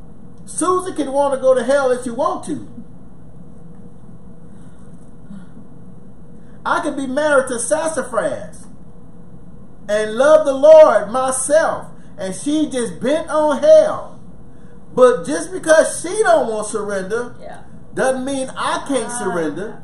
Susan 0.45 0.95
can 0.95 1.11
want 1.11 1.33
to 1.33 1.41
go 1.41 1.53
to 1.53 1.63
hell 1.63 1.91
if 1.91 2.03
she 2.03 2.11
want 2.11 2.45
to. 2.45 2.69
I 6.65 6.81
could 6.81 6.95
be 6.95 7.07
married 7.07 7.49
to 7.49 7.59
Sassafras 7.59 8.62
and 9.89 10.15
love 10.15 10.45
the 10.45 10.53
Lord 10.53 11.09
myself, 11.11 11.87
and 12.17 12.33
she 12.33 12.69
just 12.69 12.99
bent 12.99 13.29
on 13.29 13.59
hell. 13.59 14.19
But 14.95 15.25
just 15.25 15.51
because 15.51 16.01
she 16.01 16.09
don't 16.23 16.47
want 16.51 16.67
surrender 16.67 17.35
Yeah. 17.41 17.63
doesn't 17.93 18.23
mean 18.25 18.49
I 18.55 18.85
can't 18.87 19.09
I 19.09 19.19
surrender 19.19 19.83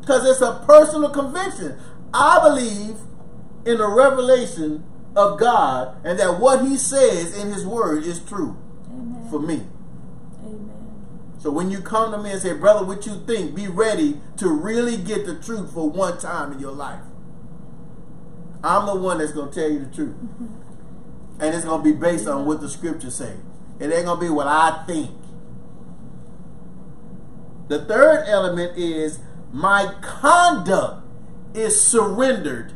because 0.00 0.24
it's 0.28 0.40
a 0.40 0.62
personal 0.66 1.10
conviction. 1.10 1.76
I 2.14 2.38
believe 2.42 2.96
in 3.66 3.78
the 3.78 3.88
revelation 3.88 4.84
of 5.16 5.38
God 5.38 5.96
and 6.04 6.18
that 6.18 6.38
what 6.40 6.64
He 6.64 6.76
says 6.76 7.36
in 7.36 7.52
His 7.52 7.66
Word 7.66 8.04
is 8.04 8.20
true 8.20 8.56
Amen. 8.90 9.28
for 9.30 9.40
me. 9.40 9.66
Amen. 10.42 10.70
So 11.38 11.50
when 11.50 11.70
you 11.70 11.80
come 11.80 12.12
to 12.12 12.18
me 12.18 12.30
and 12.30 12.40
say, 12.40 12.52
brother, 12.54 12.86
what 12.86 13.04
you 13.06 13.20
think, 13.26 13.54
be 13.54 13.68
ready 13.68 14.20
to 14.38 14.48
really 14.48 14.96
get 14.96 15.26
the 15.26 15.34
truth 15.34 15.74
for 15.74 15.90
one 15.90 16.18
time 16.18 16.52
in 16.52 16.60
your 16.60 16.72
life. 16.72 17.00
I'm 18.62 18.86
the 18.86 18.94
one 18.94 19.18
that's 19.18 19.32
going 19.32 19.50
to 19.50 19.54
tell 19.54 19.70
you 19.70 19.84
the 19.84 19.94
truth. 19.94 20.16
Mm-hmm. 20.16 21.40
And 21.40 21.54
it's 21.54 21.64
going 21.64 21.84
to 21.84 21.92
be 21.92 21.96
based 21.96 22.26
on 22.26 22.46
what 22.46 22.60
the 22.60 22.68
scriptures 22.68 23.14
say. 23.14 23.36
It 23.78 23.92
ain't 23.92 24.06
going 24.06 24.18
to 24.18 24.26
be 24.26 24.28
what 24.30 24.48
I 24.48 24.84
think. 24.86 25.10
The 27.68 27.84
third 27.84 28.24
element 28.26 28.76
is 28.76 29.20
my 29.52 29.94
conduct 30.00 31.06
is 31.54 31.80
surrendered 31.80 32.72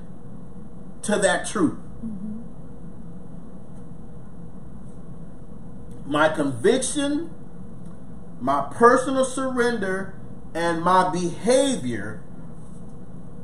to 1.02 1.18
that 1.18 1.46
truth. 1.46 1.78
Mm-hmm. 2.04 2.42
My 6.06 6.28
conviction 6.28 7.30
my 8.42 8.68
personal 8.72 9.24
surrender 9.24 10.16
and 10.52 10.82
my 10.82 11.08
behavior 11.10 12.24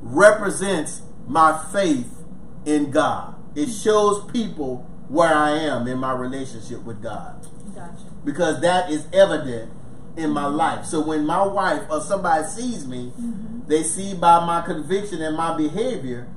represents 0.02 1.02
my 1.26 1.64
faith 1.72 2.17
in 2.68 2.90
God. 2.90 3.34
It 3.56 3.70
shows 3.70 4.30
people 4.30 4.86
where 5.08 5.34
I 5.34 5.52
am 5.52 5.88
in 5.88 5.98
my 5.98 6.12
relationship 6.12 6.84
with 6.84 7.02
God 7.02 7.46
Gotcha. 7.74 8.04
because 8.24 8.60
that 8.60 8.90
is 8.90 9.06
evident 9.12 9.72
in 10.16 10.30
my 10.30 10.46
life. 10.46 10.84
So 10.84 11.00
when 11.00 11.24
my 11.24 11.46
wife 11.46 11.82
or 11.90 12.00
somebody 12.02 12.46
sees 12.46 12.86
me, 12.86 13.12
mm-hmm. 13.18 13.66
they 13.66 13.82
see 13.82 14.14
by 14.14 14.44
my 14.44 14.60
conviction 14.60 15.22
and 15.22 15.36
my 15.36 15.56
behavior, 15.56 16.28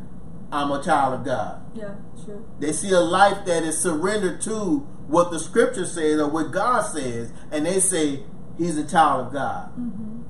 I'm 0.52 0.72
a 0.72 0.82
child 0.82 1.20
of 1.20 1.26
God. 1.26 1.62
Yeah. 1.76 1.96
True. 2.24 2.46
They 2.60 2.72
see 2.72 2.92
a 2.92 3.00
life 3.00 3.46
that 3.46 3.64
is 3.64 3.78
surrendered 3.78 4.42
to 4.42 4.80
what 5.08 5.32
the 5.32 5.40
scripture 5.40 5.86
says 5.86 6.20
or 6.20 6.30
what 6.30 6.52
God 6.52 6.84
says, 6.84 7.34
and 7.52 7.66
they 7.66 7.80
say, 7.80 8.24
He's 8.58 8.78
a 8.78 8.88
child 8.88 9.28
of 9.28 9.34
God. 9.34 9.72
Mm-hmm. 9.72 10.22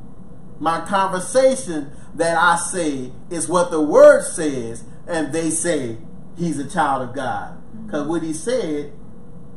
My 0.63 0.81
conversation 0.81 1.91
that 2.15 2.37
I 2.37 2.55
say 2.55 3.11
is 3.29 3.49
what 3.49 3.71
the 3.71 3.81
word 3.81 4.23
says, 4.23 4.85
and 5.11 5.33
they 5.33 5.49
say, 5.49 5.97
He's 6.37 6.57
a 6.57 6.69
child 6.69 7.09
of 7.09 7.15
God. 7.15 7.57
Because 7.85 8.07
what 8.07 8.23
He 8.23 8.33
said 8.33 8.93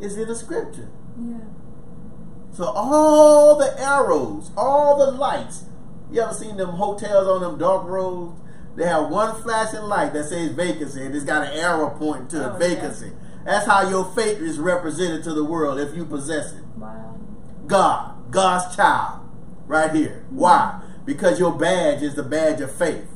is 0.01 0.17
in 0.17 0.29
the 0.29 0.35
scripture. 0.35 0.91
Yeah. 1.19 1.39
So 2.53 2.65
all 2.65 3.57
the 3.57 3.81
arrows, 3.81 4.51
all 4.57 4.99
the 4.99 5.11
lights. 5.11 5.65
You 6.11 6.21
ever 6.21 6.35
seen 6.35 6.57
them 6.57 6.71
hotels 6.71 7.27
on 7.27 7.41
them 7.41 7.59
dark 7.59 7.85
roads? 7.85 8.41
They 8.77 8.87
have 8.87 9.09
one 9.09 9.41
flashing 9.43 9.83
light 9.83 10.13
that 10.13 10.25
says 10.25 10.53
vacancy, 10.53 11.05
and 11.05 11.15
it's 11.15 11.25
got 11.25 11.47
an 11.47 11.53
arrow 11.53 11.91
pointing 11.91 12.29
to 12.29 12.53
Oh, 12.53 12.55
a 12.55 12.59
vacancy. 12.59 13.13
That's 13.45 13.67
how 13.67 13.89
your 13.89 14.05
faith 14.05 14.39
is 14.39 14.59
represented 14.59 15.23
to 15.25 15.35
the 15.35 15.45
world 15.45 15.79
if 15.79 15.95
you 15.95 16.05
possess 16.05 16.53
it. 16.53 16.65
Wow. 16.77 17.19
God, 17.67 18.31
God's 18.31 18.75
child, 18.75 19.29
right 19.67 19.93
here. 19.95 20.25
Why? 20.31 20.81
Mm-hmm. 20.83 21.05
Because 21.05 21.39
your 21.39 21.53
badge 21.53 22.03
is 22.03 22.15
the 22.15 22.23
badge 22.23 22.61
of 22.61 22.73
faith. 22.75 23.07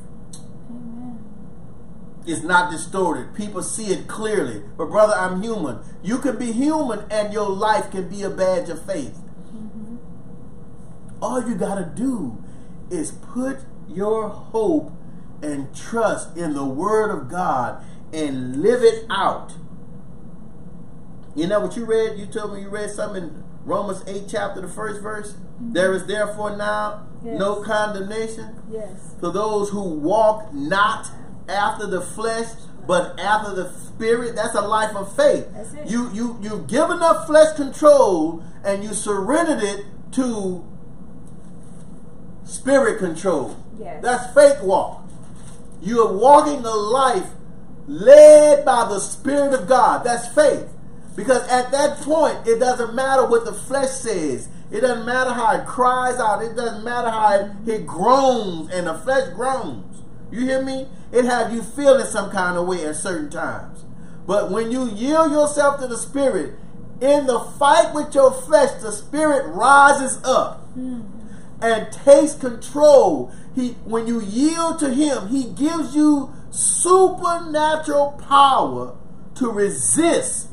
It's 2.25 2.43
not 2.43 2.71
distorted. 2.71 3.33
People 3.33 3.63
see 3.63 3.87
it 3.87 4.07
clearly. 4.07 4.61
But 4.77 4.85
brother, 4.89 5.13
I'm 5.13 5.41
human. 5.41 5.79
You 6.03 6.19
can 6.19 6.37
be 6.37 6.51
human 6.51 7.05
and 7.09 7.33
your 7.33 7.49
life 7.49 7.91
can 7.91 8.09
be 8.09 8.23
a 8.23 8.29
badge 8.29 8.69
of 8.69 8.85
faith. 8.85 9.17
Mm-hmm. 9.47 9.97
All 11.21 11.47
you 11.47 11.55
got 11.55 11.75
to 11.75 11.85
do 11.95 12.43
is 12.91 13.11
put 13.11 13.59
your 13.87 14.29
hope 14.29 14.91
and 15.41 15.73
trust 15.75 16.35
in 16.37 16.53
the 16.53 16.65
word 16.65 17.09
of 17.09 17.29
God 17.29 17.83
and 18.13 18.61
live 18.61 18.83
it 18.83 19.05
out. 19.09 19.53
You 21.35 21.47
know 21.47 21.59
what 21.61 21.75
you 21.77 21.85
read? 21.85 22.17
You 22.19 22.25
told 22.25 22.53
me 22.53 22.61
you 22.61 22.69
read 22.69 22.89
something 22.89 23.23
in 23.23 23.43
Romans 23.63 24.03
8 24.07 24.23
chapter, 24.27 24.61
the 24.61 24.67
first 24.67 25.01
verse. 25.01 25.33
Mm-hmm. 25.33 25.73
There 25.73 25.93
is 25.93 26.05
therefore 26.05 26.55
now 26.57 27.07
no 27.23 27.61
condemnation 27.63 28.55
Yes. 28.71 29.15
for 29.19 29.31
those 29.31 29.69
who 29.69 29.81
walk 29.83 30.53
not 30.53 31.11
after 31.49 31.85
the 31.87 32.01
flesh 32.01 32.47
but 32.87 33.19
after 33.19 33.53
the 33.53 33.71
spirit 33.73 34.35
that's 34.35 34.55
a 34.55 34.61
life 34.61 34.95
of 34.95 35.13
faith 35.15 35.45
you 35.85 36.09
you 36.13 36.37
you've 36.41 36.67
given 36.67 37.01
up 37.01 37.25
flesh 37.27 37.55
control 37.55 38.43
and 38.63 38.83
you 38.83 38.93
surrendered 38.93 39.61
it 39.63 39.85
to 40.11 40.63
spirit 42.43 42.99
control 42.99 43.55
Yes. 43.79 44.01
that's 44.03 44.33
faith 44.33 44.61
walk 44.61 45.03
You 45.81 46.05
are 46.05 46.13
walking 46.13 46.65
a 46.65 46.75
life 46.75 47.27
led 47.87 48.65
by 48.65 48.85
the 48.89 48.99
Spirit 48.99 49.53
of 49.53 49.67
God. 49.67 50.03
That's 50.03 50.27
faith. 50.35 50.67
Because 51.15 51.41
at 51.47 51.71
that 51.71 51.97
point, 52.01 52.45
it 52.45 52.59
doesn't 52.59 52.93
matter 52.93 53.25
what 53.25 53.45
the 53.45 53.53
flesh 53.53 53.89
says. 53.89 54.47
It 54.69 54.81
doesn't 54.81 55.05
matter 55.05 55.31
how 55.31 55.55
it 55.57 55.65
cries 55.65 56.19
out. 56.19 56.43
It 56.43 56.55
doesn't 56.55 56.83
matter 56.83 57.09
how 57.09 57.33
it, 57.39 57.69
it 57.73 57.87
groans 57.87 58.69
and 58.71 58.85
the 58.87 58.93
flesh 58.95 59.33
groans. 59.33 59.88
You 60.31 60.41
hear 60.41 60.61
me? 60.63 60.87
It 61.11 61.25
have 61.25 61.53
you 61.53 61.63
feeling 61.63 62.05
some 62.05 62.29
kind 62.31 62.57
of 62.57 62.67
way 62.67 62.85
at 62.85 62.95
certain 62.95 63.29
times. 63.29 63.85
But 64.27 64.51
when 64.51 64.71
you 64.71 64.89
yield 64.89 65.31
yourself 65.31 65.79
to 65.79 65.87
the 65.87 65.97
Spirit, 65.97 66.53
in 67.01 67.25
the 67.25 67.39
fight 67.39 67.93
with 67.93 68.13
your 68.13 68.31
flesh, 68.31 68.81
the 68.81 68.91
Spirit 68.91 69.47
rises 69.47 70.19
up 70.23 70.65
hmm. 70.73 71.01
and 71.61 71.91
takes 71.91 72.35
control. 72.35 73.31
He, 73.55 73.69
when 73.85 74.05
you 74.05 74.21
yield 74.21 74.79
to 74.79 74.93
Him, 74.93 75.29
He 75.29 75.45
gives 75.45 75.95
you 75.95 76.33
supernatural 76.51 78.21
power 78.27 78.95
to 79.35 79.49
resist 79.49 80.49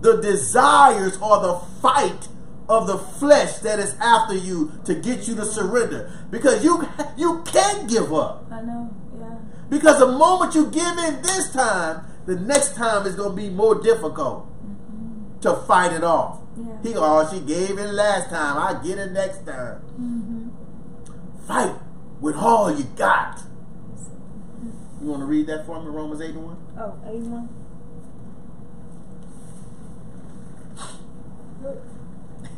the 0.00 0.20
desires 0.20 1.18
or 1.18 1.40
the 1.40 1.60
fight 1.82 2.28
of 2.70 2.86
the 2.86 2.96
flesh 2.96 3.58
that 3.58 3.78
is 3.78 3.94
after 4.00 4.34
you 4.34 4.72
to 4.84 4.94
get 4.94 5.26
you 5.28 5.34
to 5.34 5.44
surrender 5.44 6.10
because 6.30 6.62
you 6.64 6.86
you 7.16 7.42
can't 7.44 7.88
give 7.88 8.12
up 8.14 8.46
I 8.50 8.62
know. 8.62 8.94
Yeah. 9.18 9.36
because 9.68 9.98
the 9.98 10.06
moment 10.06 10.54
you 10.54 10.66
give 10.70 10.96
in 10.98 11.20
this 11.22 11.52
time 11.52 12.04
the 12.26 12.36
next 12.36 12.74
time 12.76 13.06
is 13.06 13.14
going 13.16 13.30
to 13.30 13.36
be 13.36 13.50
more 13.50 13.74
difficult 13.82 14.46
to 15.42 15.54
fight 15.66 15.92
it 15.92 16.04
off 16.04 16.38
Yeah. 16.56 16.82
he 16.82 16.94
oh 16.96 17.28
she 17.32 17.40
gave 17.40 17.76
in 17.78 17.94
last 17.96 18.30
time 18.30 18.56
i 18.58 18.80
get 18.86 18.98
it 18.98 19.12
next 19.12 19.44
time 19.46 19.80
Mm-hmm. 20.00 21.46
fight 21.46 21.74
with 22.20 22.36
all 22.36 22.70
you 22.76 22.84
got 22.96 23.40
you 25.02 25.08
want 25.08 25.20
to 25.22 25.26
read 25.26 25.46
that 25.48 25.66
for 25.66 25.82
me 25.82 25.88
romans 25.90 26.20
8 26.20 26.30
and 26.30 26.44
1 26.44 26.56
Oh, 26.78 26.94
81. 27.06 27.48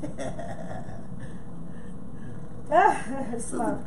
Smart. 3.38 3.80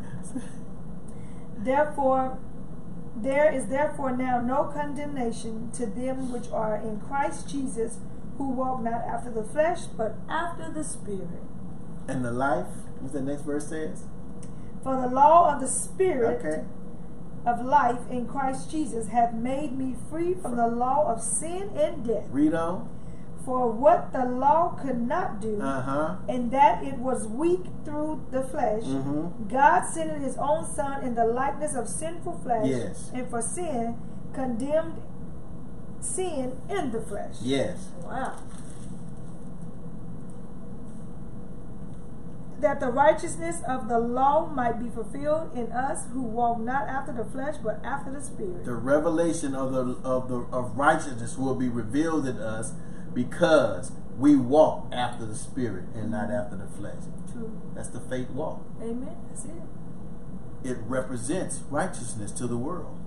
Therefore, 1.57 2.37
there 3.15 3.51
is 3.51 3.67
therefore 3.67 4.15
now 4.15 4.41
no 4.41 4.65
condemnation 4.65 5.71
to 5.73 5.85
them 5.85 6.31
which 6.31 6.49
are 6.51 6.75
in 6.75 6.99
Christ 6.99 7.49
Jesus, 7.49 7.97
who 8.37 8.49
walk 8.49 8.83
not 8.83 9.01
after 9.07 9.31
the 9.31 9.43
flesh, 9.43 9.85
but 9.97 10.15
after 10.29 10.69
the 10.71 10.83
Spirit. 10.83 11.29
and 12.07 12.23
the 12.23 12.31
life 12.31 12.67
what 12.99 13.13
the 13.13 13.21
next 13.21 13.41
verse 13.43 13.67
says 13.67 14.03
For 14.83 14.95
the 15.01 15.07
law 15.07 15.53
of 15.53 15.61
the 15.61 15.67
Spirit 15.67 16.39
okay 16.45 16.63
of 17.45 17.63
life 17.65 17.99
in 18.09 18.27
Christ 18.27 18.69
Jesus 18.71 19.07
hath 19.09 19.33
made 19.33 19.77
me 19.77 19.95
free 20.09 20.33
from 20.33 20.55
the 20.57 20.67
law 20.67 21.11
of 21.11 21.21
sin 21.21 21.69
and 21.75 22.05
death. 22.05 22.25
read 22.31 22.53
on 22.55 22.89
For 23.45 23.71
what 23.71 24.11
the 24.11 24.25
law 24.25 24.69
could 24.81 24.99
not 25.07 25.39
do, 25.39 25.61
uh-huh 25.61 26.15
in 26.27 26.49
that 26.49 26.83
it 26.83 26.97
was 26.97 27.27
weak 27.27 27.61
through 27.85 28.25
the 28.31 28.41
flesh, 28.41 28.81
mm-hmm 28.83 29.47
God 29.47 29.85
sent 29.85 30.19
his 30.23 30.35
own 30.37 30.65
Son 30.65 31.03
in 31.03 31.13
the 31.13 31.25
likeness 31.25 31.75
of 31.75 31.87
sinful 31.87 32.39
flesh, 32.43 32.65
Yes. 32.67 33.11
and 33.13 33.29
for 33.29 33.41
sin, 33.43 33.95
condemned 34.33 34.99
sin 35.99 36.57
in 36.69 36.91
the 36.91 37.01
flesh. 37.01 37.35
yes 37.41 37.89
Wow. 38.03 38.33
That 42.61 42.79
the 42.79 42.89
righteousness 42.89 43.57
of 43.67 43.89
the 43.89 43.99
law 43.99 44.47
might 44.47 44.79
be 44.81 44.89
fulfilled 44.89 45.51
in 45.55 45.71
us 45.71 46.05
who 46.13 46.21
walk 46.21 46.59
not 46.61 46.87
after 46.87 47.11
the 47.11 47.25
flesh, 47.25 47.55
but 47.61 47.79
after 47.83 48.11
the 48.11 48.21
Spirit. 48.21 48.65
the 48.65 48.73
revelation 48.73 49.53
of 49.53 49.71
the 49.73 49.97
of 50.03 50.29
the 50.29 50.45
of 50.51 50.75
righteousness 50.77 51.37
will 51.37 51.55
be 51.55 51.67
revealed 51.69 52.25
in 52.27 52.37
us 52.39 52.71
because 53.15 53.91
we 54.17 54.35
walk 54.35 54.89
after 54.91 55.25
the 55.25 55.35
spirit 55.35 55.85
and 55.95 56.11
not 56.11 56.29
after 56.29 56.55
the 56.55 56.67
flesh. 56.67 57.03
True. 57.31 57.59
That's 57.73 57.89
the 57.89 57.99
faith 58.01 58.29
walk. 58.29 58.61
Amen. 58.81 59.15
That's 59.29 59.45
it. 59.45 60.69
It 60.69 60.77
represents 60.85 61.63
righteousness 61.69 62.31
to 62.33 62.47
the 62.47 62.57
world. 62.57 62.99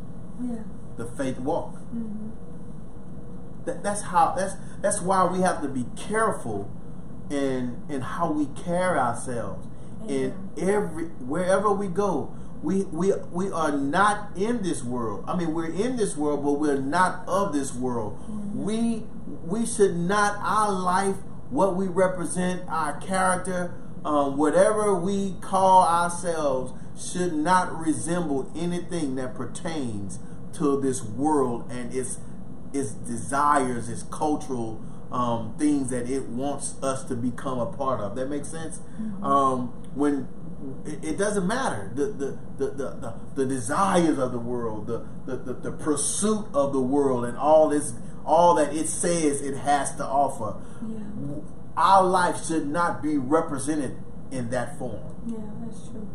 Yeah. 0.42 0.62
The 0.96 1.06
faith 1.06 1.38
walk. 1.38 1.74
Mm-hmm. 1.94 2.30
That, 3.66 3.82
that's 3.82 4.02
how 4.02 4.34
that's 4.36 4.54
that's 4.80 5.00
why 5.00 5.24
we 5.26 5.40
have 5.40 5.60
to 5.62 5.68
be 5.68 5.86
careful 5.96 6.70
in 7.30 7.82
in 7.88 8.00
how 8.00 8.32
we 8.32 8.46
carry 8.62 8.98
ourselves. 8.98 9.66
In 10.08 10.50
every 10.56 11.06
wherever 11.06 11.70
we 11.70 11.88
go, 11.88 12.34
we 12.62 12.84
we 12.84 13.12
we 13.32 13.50
are 13.50 13.72
not 13.72 14.36
in 14.36 14.62
this 14.62 14.82
world. 14.82 15.24
I 15.26 15.36
mean, 15.36 15.52
we're 15.52 15.72
in 15.72 15.96
this 15.96 16.16
world, 16.16 16.44
but 16.44 16.52
we're 16.52 16.80
not 16.80 17.26
of 17.26 17.52
this 17.52 17.74
world. 17.74 18.18
We 18.54 19.04
we 19.44 19.66
should 19.66 19.96
not 19.96 20.36
our 20.42 20.72
life, 20.72 21.16
what 21.50 21.76
we 21.76 21.86
represent, 21.86 22.62
our 22.68 22.98
character, 23.00 23.74
um, 24.04 24.36
whatever 24.36 24.94
we 24.94 25.34
call 25.40 25.84
ourselves, 25.86 26.72
should 26.98 27.32
not 27.32 27.78
resemble 27.78 28.50
anything 28.56 29.14
that 29.16 29.34
pertains 29.34 30.18
to 30.54 30.80
this 30.80 31.02
world 31.02 31.70
and 31.70 31.94
its 31.94 32.18
its 32.72 32.90
desires, 32.92 33.88
its 33.88 34.02
cultural 34.04 34.82
um, 35.10 35.54
things 35.58 35.88
that 35.90 36.10
it 36.10 36.24
wants 36.24 36.74
us 36.82 37.04
to 37.04 37.14
become 37.14 37.58
a 37.58 37.66
part 37.66 38.00
of. 38.00 38.14
That 38.14 38.28
makes 38.28 38.48
sense. 38.48 38.80
Um, 39.22 39.68
when 39.94 40.28
it, 40.84 41.12
it 41.12 41.18
doesn't 41.18 41.46
matter 41.46 41.90
the 41.94 42.06
the, 42.06 42.38
the, 42.58 42.70
the, 42.70 42.90
the 42.90 43.14
the 43.36 43.46
desires 43.46 44.18
of 44.18 44.32
the 44.32 44.38
world, 44.38 44.86
the, 44.86 45.06
the, 45.26 45.36
the, 45.36 45.52
the 45.54 45.72
pursuit 45.72 46.46
of 46.52 46.72
the 46.72 46.80
world, 46.80 47.24
and 47.24 47.38
all 47.38 47.68
this, 47.68 47.94
all 48.28 48.54
that 48.54 48.74
it 48.74 48.88
says 48.88 49.40
it 49.40 49.56
has 49.56 49.96
to 49.96 50.04
offer. 50.04 50.60
Yeah. 50.86 50.98
Our 51.76 52.04
life 52.04 52.44
should 52.46 52.68
not 52.68 53.02
be 53.02 53.16
represented 53.16 53.96
in 54.30 54.50
that 54.50 54.78
form. 54.78 55.14
Yeah, 55.26 55.38
that's 55.64 55.88
true. 55.88 56.08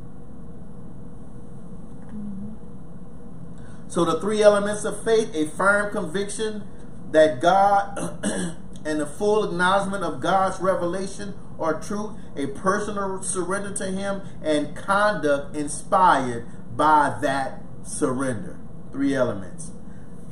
So 3.88 4.06
the 4.06 4.20
three 4.20 4.42
elements 4.42 4.86
of 4.86 5.04
faith, 5.04 5.34
a 5.36 5.48
firm 5.50 5.92
conviction 5.92 6.64
that 7.12 7.40
God 7.42 8.20
and 8.86 9.00
the 9.00 9.06
full 9.06 9.44
acknowledgement 9.44 10.04
of 10.04 10.20
God's 10.20 10.60
revelation 10.60 11.36
or 11.58 11.80
truth, 11.80 12.12
a 12.36 12.48
personal 12.48 13.22
surrender 13.22 13.72
to 13.76 13.92
him 13.92 14.22
and 14.42 14.76
conduct 14.76 15.56
inspired 15.56 16.48
by 16.76 17.18
that 17.22 17.62
surrender. 17.84 18.60
Three 18.92 19.14
elements. 19.16 19.72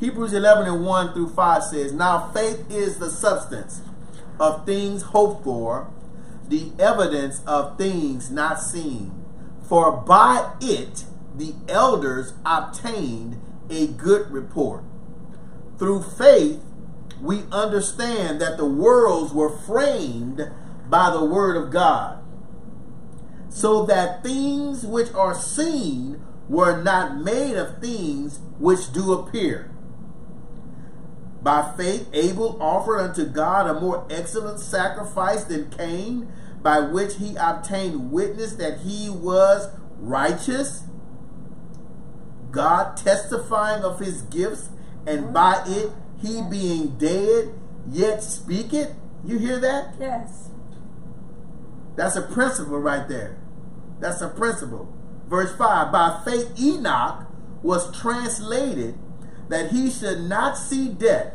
Hebrews 0.01 0.33
11 0.33 0.65
and 0.65 0.83
1 0.83 1.13
through 1.13 1.29
5 1.29 1.63
says, 1.63 1.93
Now 1.93 2.31
faith 2.31 2.65
is 2.71 2.97
the 2.97 3.11
substance 3.11 3.81
of 4.39 4.65
things 4.65 5.03
hoped 5.03 5.43
for, 5.43 5.93
the 6.47 6.71
evidence 6.79 7.43
of 7.45 7.77
things 7.77 8.31
not 8.31 8.59
seen. 8.59 9.13
For 9.69 9.91
by 9.91 10.53
it 10.59 11.05
the 11.35 11.53
elders 11.69 12.33
obtained 12.43 13.39
a 13.69 13.85
good 13.85 14.31
report. 14.31 14.83
Through 15.77 16.01
faith, 16.01 16.63
we 17.21 17.43
understand 17.51 18.41
that 18.41 18.57
the 18.57 18.65
worlds 18.65 19.31
were 19.31 19.55
framed 19.55 20.51
by 20.89 21.11
the 21.11 21.23
word 21.23 21.55
of 21.55 21.71
God, 21.71 22.23
so 23.49 23.85
that 23.85 24.23
things 24.23 24.83
which 24.83 25.13
are 25.13 25.35
seen 25.35 26.23
were 26.49 26.81
not 26.81 27.17
made 27.17 27.55
of 27.55 27.79
things 27.79 28.39
which 28.57 28.91
do 28.91 29.13
appear. 29.13 29.70
By 31.41 31.73
faith, 31.75 32.07
Abel 32.13 32.61
offered 32.61 32.99
unto 32.99 33.25
God 33.25 33.67
a 33.67 33.79
more 33.79 34.05
excellent 34.09 34.59
sacrifice 34.59 35.43
than 35.43 35.71
Cain, 35.71 36.31
by 36.61 36.79
which 36.79 37.15
he 37.15 37.35
obtained 37.35 38.11
witness 38.11 38.53
that 38.53 38.81
he 38.81 39.09
was 39.09 39.69
righteous, 39.97 40.83
God 42.51 42.95
testifying 42.95 43.83
of 43.83 43.99
his 43.99 44.21
gifts, 44.23 44.69
and 45.07 45.33
by 45.33 45.63
it 45.65 45.91
he 46.21 46.41
being 46.43 46.97
dead, 46.97 47.55
yet 47.89 48.21
speaketh. 48.21 48.93
You 49.25 49.39
hear 49.39 49.59
that? 49.59 49.95
Yes. 49.99 50.49
That's 51.95 52.15
a 52.15 52.21
principle 52.21 52.79
right 52.79 53.07
there. 53.07 53.37
That's 53.99 54.21
a 54.21 54.29
principle. 54.29 54.93
Verse 55.27 55.55
5 55.55 55.91
By 55.91 56.21
faith, 56.23 56.51
Enoch 56.59 57.25
was 57.63 57.97
translated 57.99 58.95
that 59.51 59.71
he 59.71 59.91
should 59.91 60.21
not 60.21 60.57
see 60.57 60.87
death 60.87 61.33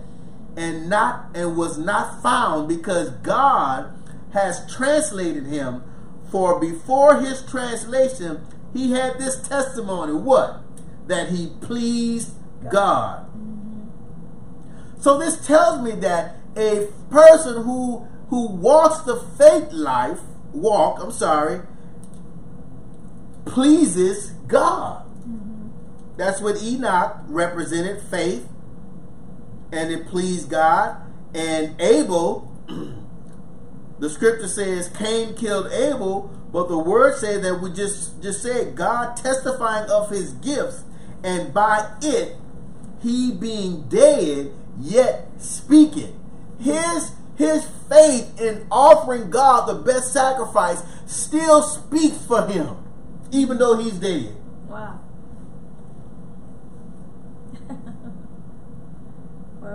and 0.57 0.89
not 0.89 1.27
and 1.35 1.55
was 1.55 1.77
not 1.77 2.23
found 2.23 2.67
because 2.67 3.11
God 3.11 3.93
has 4.33 4.67
translated 4.75 5.45
him. 5.45 5.83
For 6.31 6.59
before 6.59 7.21
his 7.21 7.45
translation 7.45 8.41
he 8.73 8.93
had 8.93 9.19
this 9.19 9.47
testimony 9.47 10.15
what? 10.15 10.63
That 11.07 11.29
he 11.29 11.53
pleased 11.61 12.33
God. 12.71 13.27
So 14.99 15.19
this 15.19 15.47
tells 15.47 15.83
me 15.83 15.93
that 16.01 16.37
a 16.57 16.89
person 17.11 17.65
who 17.65 18.09
who 18.31 18.49
walks 18.49 19.01
the 19.01 19.21
faith 19.21 19.73
life 19.73 20.21
walk 20.53 21.01
I'm 21.03 21.13
sorry 21.13 21.61
pleases 23.45 24.31
God 24.49 25.06
That's 26.17 26.41
what 26.41 26.63
Enoch 26.63 27.19
represented 27.27 28.03
faith, 28.03 28.49
and 29.71 29.93
it 29.93 30.07
pleased 30.07 30.51
God. 30.51 30.97
And 31.35 31.79
Abel, 31.81 32.51
the 33.99 34.09
scripture 34.09 34.49
says 34.49 34.89
Cain 34.89 35.35
killed 35.35 35.71
Abel, 35.73 36.31
but 36.53 36.69
the 36.69 36.79
word 36.79 37.19
said 37.19 37.43
that 37.45 37.61
we 37.61 37.71
just 37.71 38.23
just 38.23 38.43
said 38.43 38.75
God 38.75 39.17
testifying 39.17 39.91
of 39.91 40.11
his 40.11 40.33
gifts, 40.33 40.85
and 41.23 41.53
by 41.53 41.95
it 42.01 42.37
he 43.03 43.33
being 43.33 43.89
dead 43.89 44.53
yet 44.81 45.29
speaking. 45.39 46.19
His 46.59 47.13
his 47.37 47.69
faith 47.91 48.41
in 48.41 48.67
offering 48.71 49.29
God 49.29 49.69
the 49.69 49.75
best 49.75 50.15
sacrifice 50.15 50.83
still 51.05 51.63
speaks 51.63 52.25
for 52.25 52.47
him, 52.47 52.77
even 53.31 53.59
though 53.59 53.77
he's 53.77 53.99
dead. 53.99 54.35
Wow. 54.67 55.01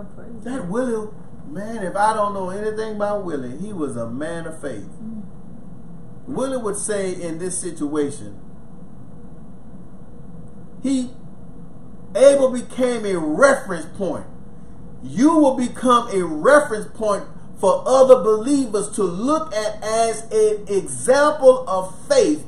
Well, 0.02 0.26
praise 0.26 0.44
That. 0.44 0.68
Willie, 0.68 1.10
man, 1.48 1.84
if 1.84 1.96
I 1.96 2.14
don't 2.14 2.34
know 2.34 2.50
anything 2.50 2.96
about 2.96 3.26
Willie, 3.26 3.58
he 3.58 3.74
was 3.74 3.96
a 3.96 4.10
man 4.10 4.48
of 4.48 4.62
faith. 4.62 4.90
Mm. 5.02 5.24
Willie 6.28 6.58
would 6.58 6.78
say 6.78 7.14
in 7.14 7.40
this 7.40 7.60
situation, 7.60 8.40
he 10.82 11.12
Abel 12.16 12.52
became 12.52 13.06
a 13.06 13.18
reference 13.18 13.86
point. 13.98 14.26
You 15.04 15.36
will 15.36 15.56
become 15.56 16.10
a 16.10 16.24
reference 16.24 16.88
point 16.98 17.24
for 17.58 17.84
other 17.86 18.22
believers 18.22 18.90
to 18.96 19.04
look 19.04 19.54
at 19.54 19.82
as 19.84 20.24
an 20.32 20.66
example 20.68 21.64
of 21.68 22.08
faith 22.08 22.46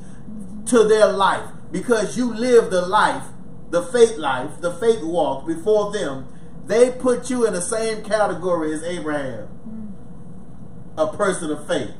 to 0.68 0.84
their 0.84 1.08
life 1.08 1.48
because 1.72 2.18
you 2.18 2.34
lived 2.34 2.72
the 2.72 2.82
life, 2.82 3.24
the 3.70 3.82
faith 3.82 4.18
life, 4.18 4.60
the 4.60 4.74
faith 4.74 5.02
walk 5.04 5.48
before 5.48 5.92
them. 5.92 6.28
They 6.66 6.92
put 6.92 7.30
you 7.30 7.46
in 7.46 7.54
the 7.54 7.62
same 7.62 8.04
category 8.04 8.74
as 8.74 8.84
Abraham, 8.84 9.48
hmm. 9.48 11.00
a 11.00 11.08
person 11.16 11.52
of 11.52 11.68
faith. 11.68 11.92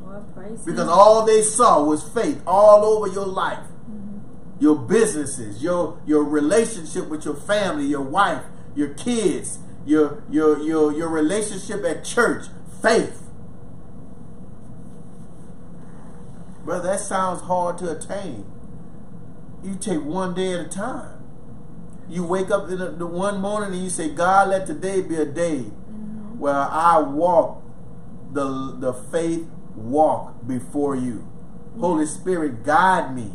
Well, 0.00 0.26
Because 0.64 0.86
God. 0.86 0.88
all 0.88 1.24
they 1.24 1.42
saw 1.42 1.82
was 1.82 2.02
faith 2.02 2.42
all 2.46 2.84
over 2.84 3.06
your 3.06 3.26
life. 3.26 3.64
Hmm. 3.86 4.18
Your 4.58 4.76
businesses, 4.76 5.62
your 5.62 5.98
your 6.06 6.22
relationship 6.22 7.08
with 7.08 7.24
your 7.24 7.36
family, 7.36 7.86
your 7.86 8.02
wife, 8.02 8.42
your 8.74 8.88
kids, 8.88 9.58
your 9.86 10.22
your 10.30 10.60
your 10.60 10.92
your 10.92 11.08
relationship 11.08 11.82
at 11.84 12.04
church, 12.04 12.46
faith. 12.82 13.22
Brother, 16.64 16.88
that 16.88 17.00
sounds 17.00 17.40
hard 17.42 17.78
to 17.78 17.90
attain. 17.96 18.44
You 19.64 19.76
take 19.76 20.04
one 20.04 20.34
day 20.34 20.52
at 20.52 20.60
a 20.60 20.68
time. 20.68 21.19
You 22.10 22.24
wake 22.24 22.50
up 22.50 22.68
in 22.68 22.78
the, 22.78 22.90
the 22.90 23.06
one 23.06 23.40
morning 23.40 23.72
and 23.72 23.82
you 23.82 23.88
say, 23.88 24.10
God, 24.10 24.48
let 24.48 24.66
today 24.66 25.00
be 25.00 25.14
a 25.14 25.24
day 25.24 25.60
where 26.38 26.54
I 26.54 26.98
walk 26.98 27.62
the 28.32 28.76
the 28.78 28.92
faith 28.92 29.46
walk 29.76 30.46
before 30.46 30.96
you. 30.96 31.28
Holy 31.78 32.06
Spirit, 32.06 32.64
guide 32.64 33.14
me, 33.14 33.32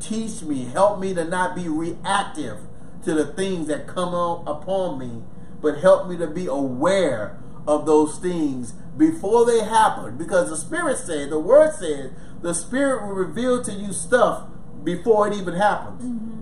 teach 0.00 0.42
me, 0.42 0.64
help 0.64 0.98
me 0.98 1.12
to 1.14 1.24
not 1.24 1.54
be 1.54 1.68
reactive 1.68 2.58
to 3.04 3.14
the 3.14 3.26
things 3.26 3.68
that 3.68 3.86
come 3.86 4.14
on, 4.14 4.46
upon 4.48 4.98
me, 4.98 5.22
but 5.60 5.78
help 5.78 6.08
me 6.08 6.16
to 6.16 6.26
be 6.26 6.46
aware 6.46 7.38
of 7.66 7.84
those 7.84 8.18
things 8.18 8.72
before 8.96 9.44
they 9.44 9.60
happen. 9.60 10.16
Because 10.16 10.48
the 10.48 10.56
Spirit 10.56 10.96
said, 10.98 11.30
the 11.30 11.38
Word 11.38 11.74
said, 11.74 12.14
the 12.40 12.54
Spirit 12.54 13.06
will 13.06 13.14
reveal 13.14 13.62
to 13.62 13.72
you 13.72 13.92
stuff 13.92 14.48
before 14.82 15.28
it 15.28 15.34
even 15.34 15.54
happens. 15.54 16.02
Mm-hmm. 16.02 16.37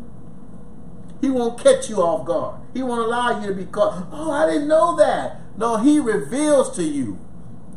He 1.21 1.31
won't 1.31 1.63
catch 1.63 1.89
you 1.89 1.97
off 2.03 2.27
guard. 2.27 2.61
He 2.75 2.83
won't 2.83 3.07
allow 3.07 3.41
you 3.41 3.49
to 3.49 3.55
be 3.55 3.65
caught. 3.65 4.09
Oh, 4.13 4.31
I 4.31 4.47
didn't 4.47 4.69
know 4.69 4.97
that. 4.97 5.41
No, 5.57 5.79
he 5.79 5.99
reveals 5.99 6.75
to 6.77 6.83
you. 6.83 7.19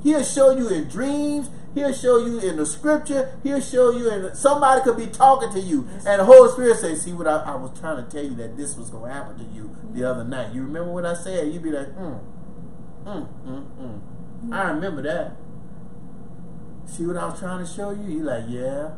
He'll 0.04 0.24
show 0.24 0.52
you 0.52 0.70
in 0.70 0.90
dreams. 0.90 1.50
He'll 1.76 1.94
show 1.94 2.18
you 2.18 2.40
in 2.40 2.58
the 2.58 2.66
scripture. 2.66 3.38
He'll 3.44 3.62
show 3.62 3.92
you 3.92 4.10
in 4.12 4.36
somebody 4.36 4.82
could 4.82 4.98
be 4.98 5.08
talking 5.08 5.52
to 5.52 5.60
you, 5.60 5.88
and 6.06 6.20
the 6.20 6.26
Holy 6.26 6.52
Spirit 6.52 6.78
says, 6.78 7.04
"See 7.04 7.14
what 7.14 7.28
I, 7.28 7.44
I 7.44 7.56
was 7.56 7.78
trying 7.80 8.04
to 8.04 8.10
tell 8.10 8.24
you 8.24 8.36
that 8.36 8.58
this 8.58 8.76
was 8.76 8.90
going 8.90 9.10
to 9.10 9.14
happen 9.14 9.38
to 9.38 9.44
you 9.54 9.76
the 9.94 10.04
other 10.10 10.24
night. 10.24 10.54
You 10.54 10.64
remember 10.64 10.92
what 10.92 11.06
I 11.06 11.14
said? 11.14 11.54
You'd 11.54 11.64
be 11.64 11.72
like, 11.72 11.88
mm, 11.90 12.20
mm, 13.06 13.28
mm, 13.46 13.68
mm. 13.80 14.54
I 14.54 14.72
remember 14.72 15.02
that. 15.04 15.34
See 16.86 17.06
what 17.06 17.18
I 17.18 17.26
was 17.26 17.40
trying 17.40 17.66
to 17.66 17.72
show 17.72 17.92
you? 17.92 18.18
You 18.18 18.24
like, 18.24 18.46
yeah. 18.48 18.92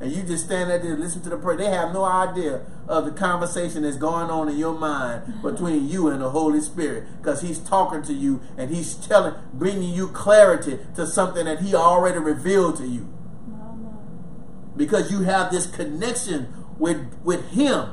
And 0.00 0.12
you 0.12 0.22
just 0.22 0.46
stand 0.46 0.70
there 0.70 0.80
and 0.80 1.00
listen 1.00 1.22
to 1.22 1.28
the 1.28 1.36
prayer. 1.36 1.56
They 1.56 1.70
have 1.70 1.92
no 1.92 2.04
idea 2.04 2.62
of 2.86 3.04
the 3.04 3.10
conversation 3.10 3.82
that's 3.82 3.96
going 3.96 4.30
on 4.30 4.48
in 4.48 4.56
your 4.56 4.78
mind 4.78 5.22
mm-hmm. 5.22 5.42
between 5.42 5.88
you 5.88 6.08
and 6.08 6.22
the 6.22 6.30
Holy 6.30 6.60
Spirit 6.60 7.04
because 7.20 7.42
He's 7.42 7.58
talking 7.58 8.02
to 8.02 8.12
you 8.12 8.40
and 8.56 8.70
He's 8.70 8.94
telling, 8.94 9.34
bringing 9.52 9.92
you 9.92 10.08
clarity 10.08 10.78
to 10.94 11.06
something 11.06 11.46
that 11.46 11.60
He 11.60 11.74
already 11.74 12.18
revealed 12.18 12.76
to 12.76 12.86
you 12.86 13.12
because 14.78 15.10
you 15.10 15.22
have 15.22 15.50
this 15.50 15.66
connection 15.66 16.54
with 16.78 17.12
with 17.24 17.50
Him 17.50 17.90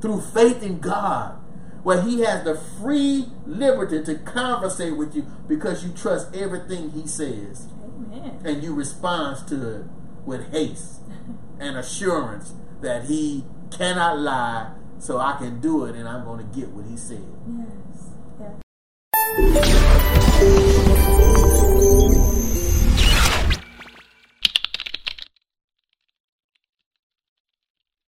through 0.00 0.20
faith 0.20 0.62
in 0.62 0.78
God, 0.78 1.38
where 1.82 2.02
He 2.02 2.20
has 2.20 2.44
the 2.44 2.56
free 2.56 3.30
liberty 3.46 4.02
to 4.04 4.14
conversate 4.16 4.96
with 4.96 5.16
you 5.16 5.26
because 5.48 5.82
you 5.84 5.92
trust 5.92 6.34
everything 6.36 6.90
He 6.90 7.06
says 7.08 7.68
Amen. 7.82 8.38
and 8.44 8.62
you 8.62 8.74
respond 8.74 9.48
to 9.48 9.80
it 9.80 9.86
with 10.26 10.50
haste 10.52 11.00
and 11.58 11.76
assurance 11.76 12.54
that 12.80 13.04
he 13.04 13.44
cannot 13.70 14.18
lie, 14.18 14.72
so 14.98 15.18
I 15.18 15.36
can 15.38 15.60
do 15.60 15.84
it 15.84 15.94
and 15.96 16.08
I'm 16.08 16.24
going 16.24 16.38
to 16.38 16.58
get 16.58 16.70
what 16.70 16.86
he 16.86 16.96
said. 16.96 17.24
Yes. 19.36 19.93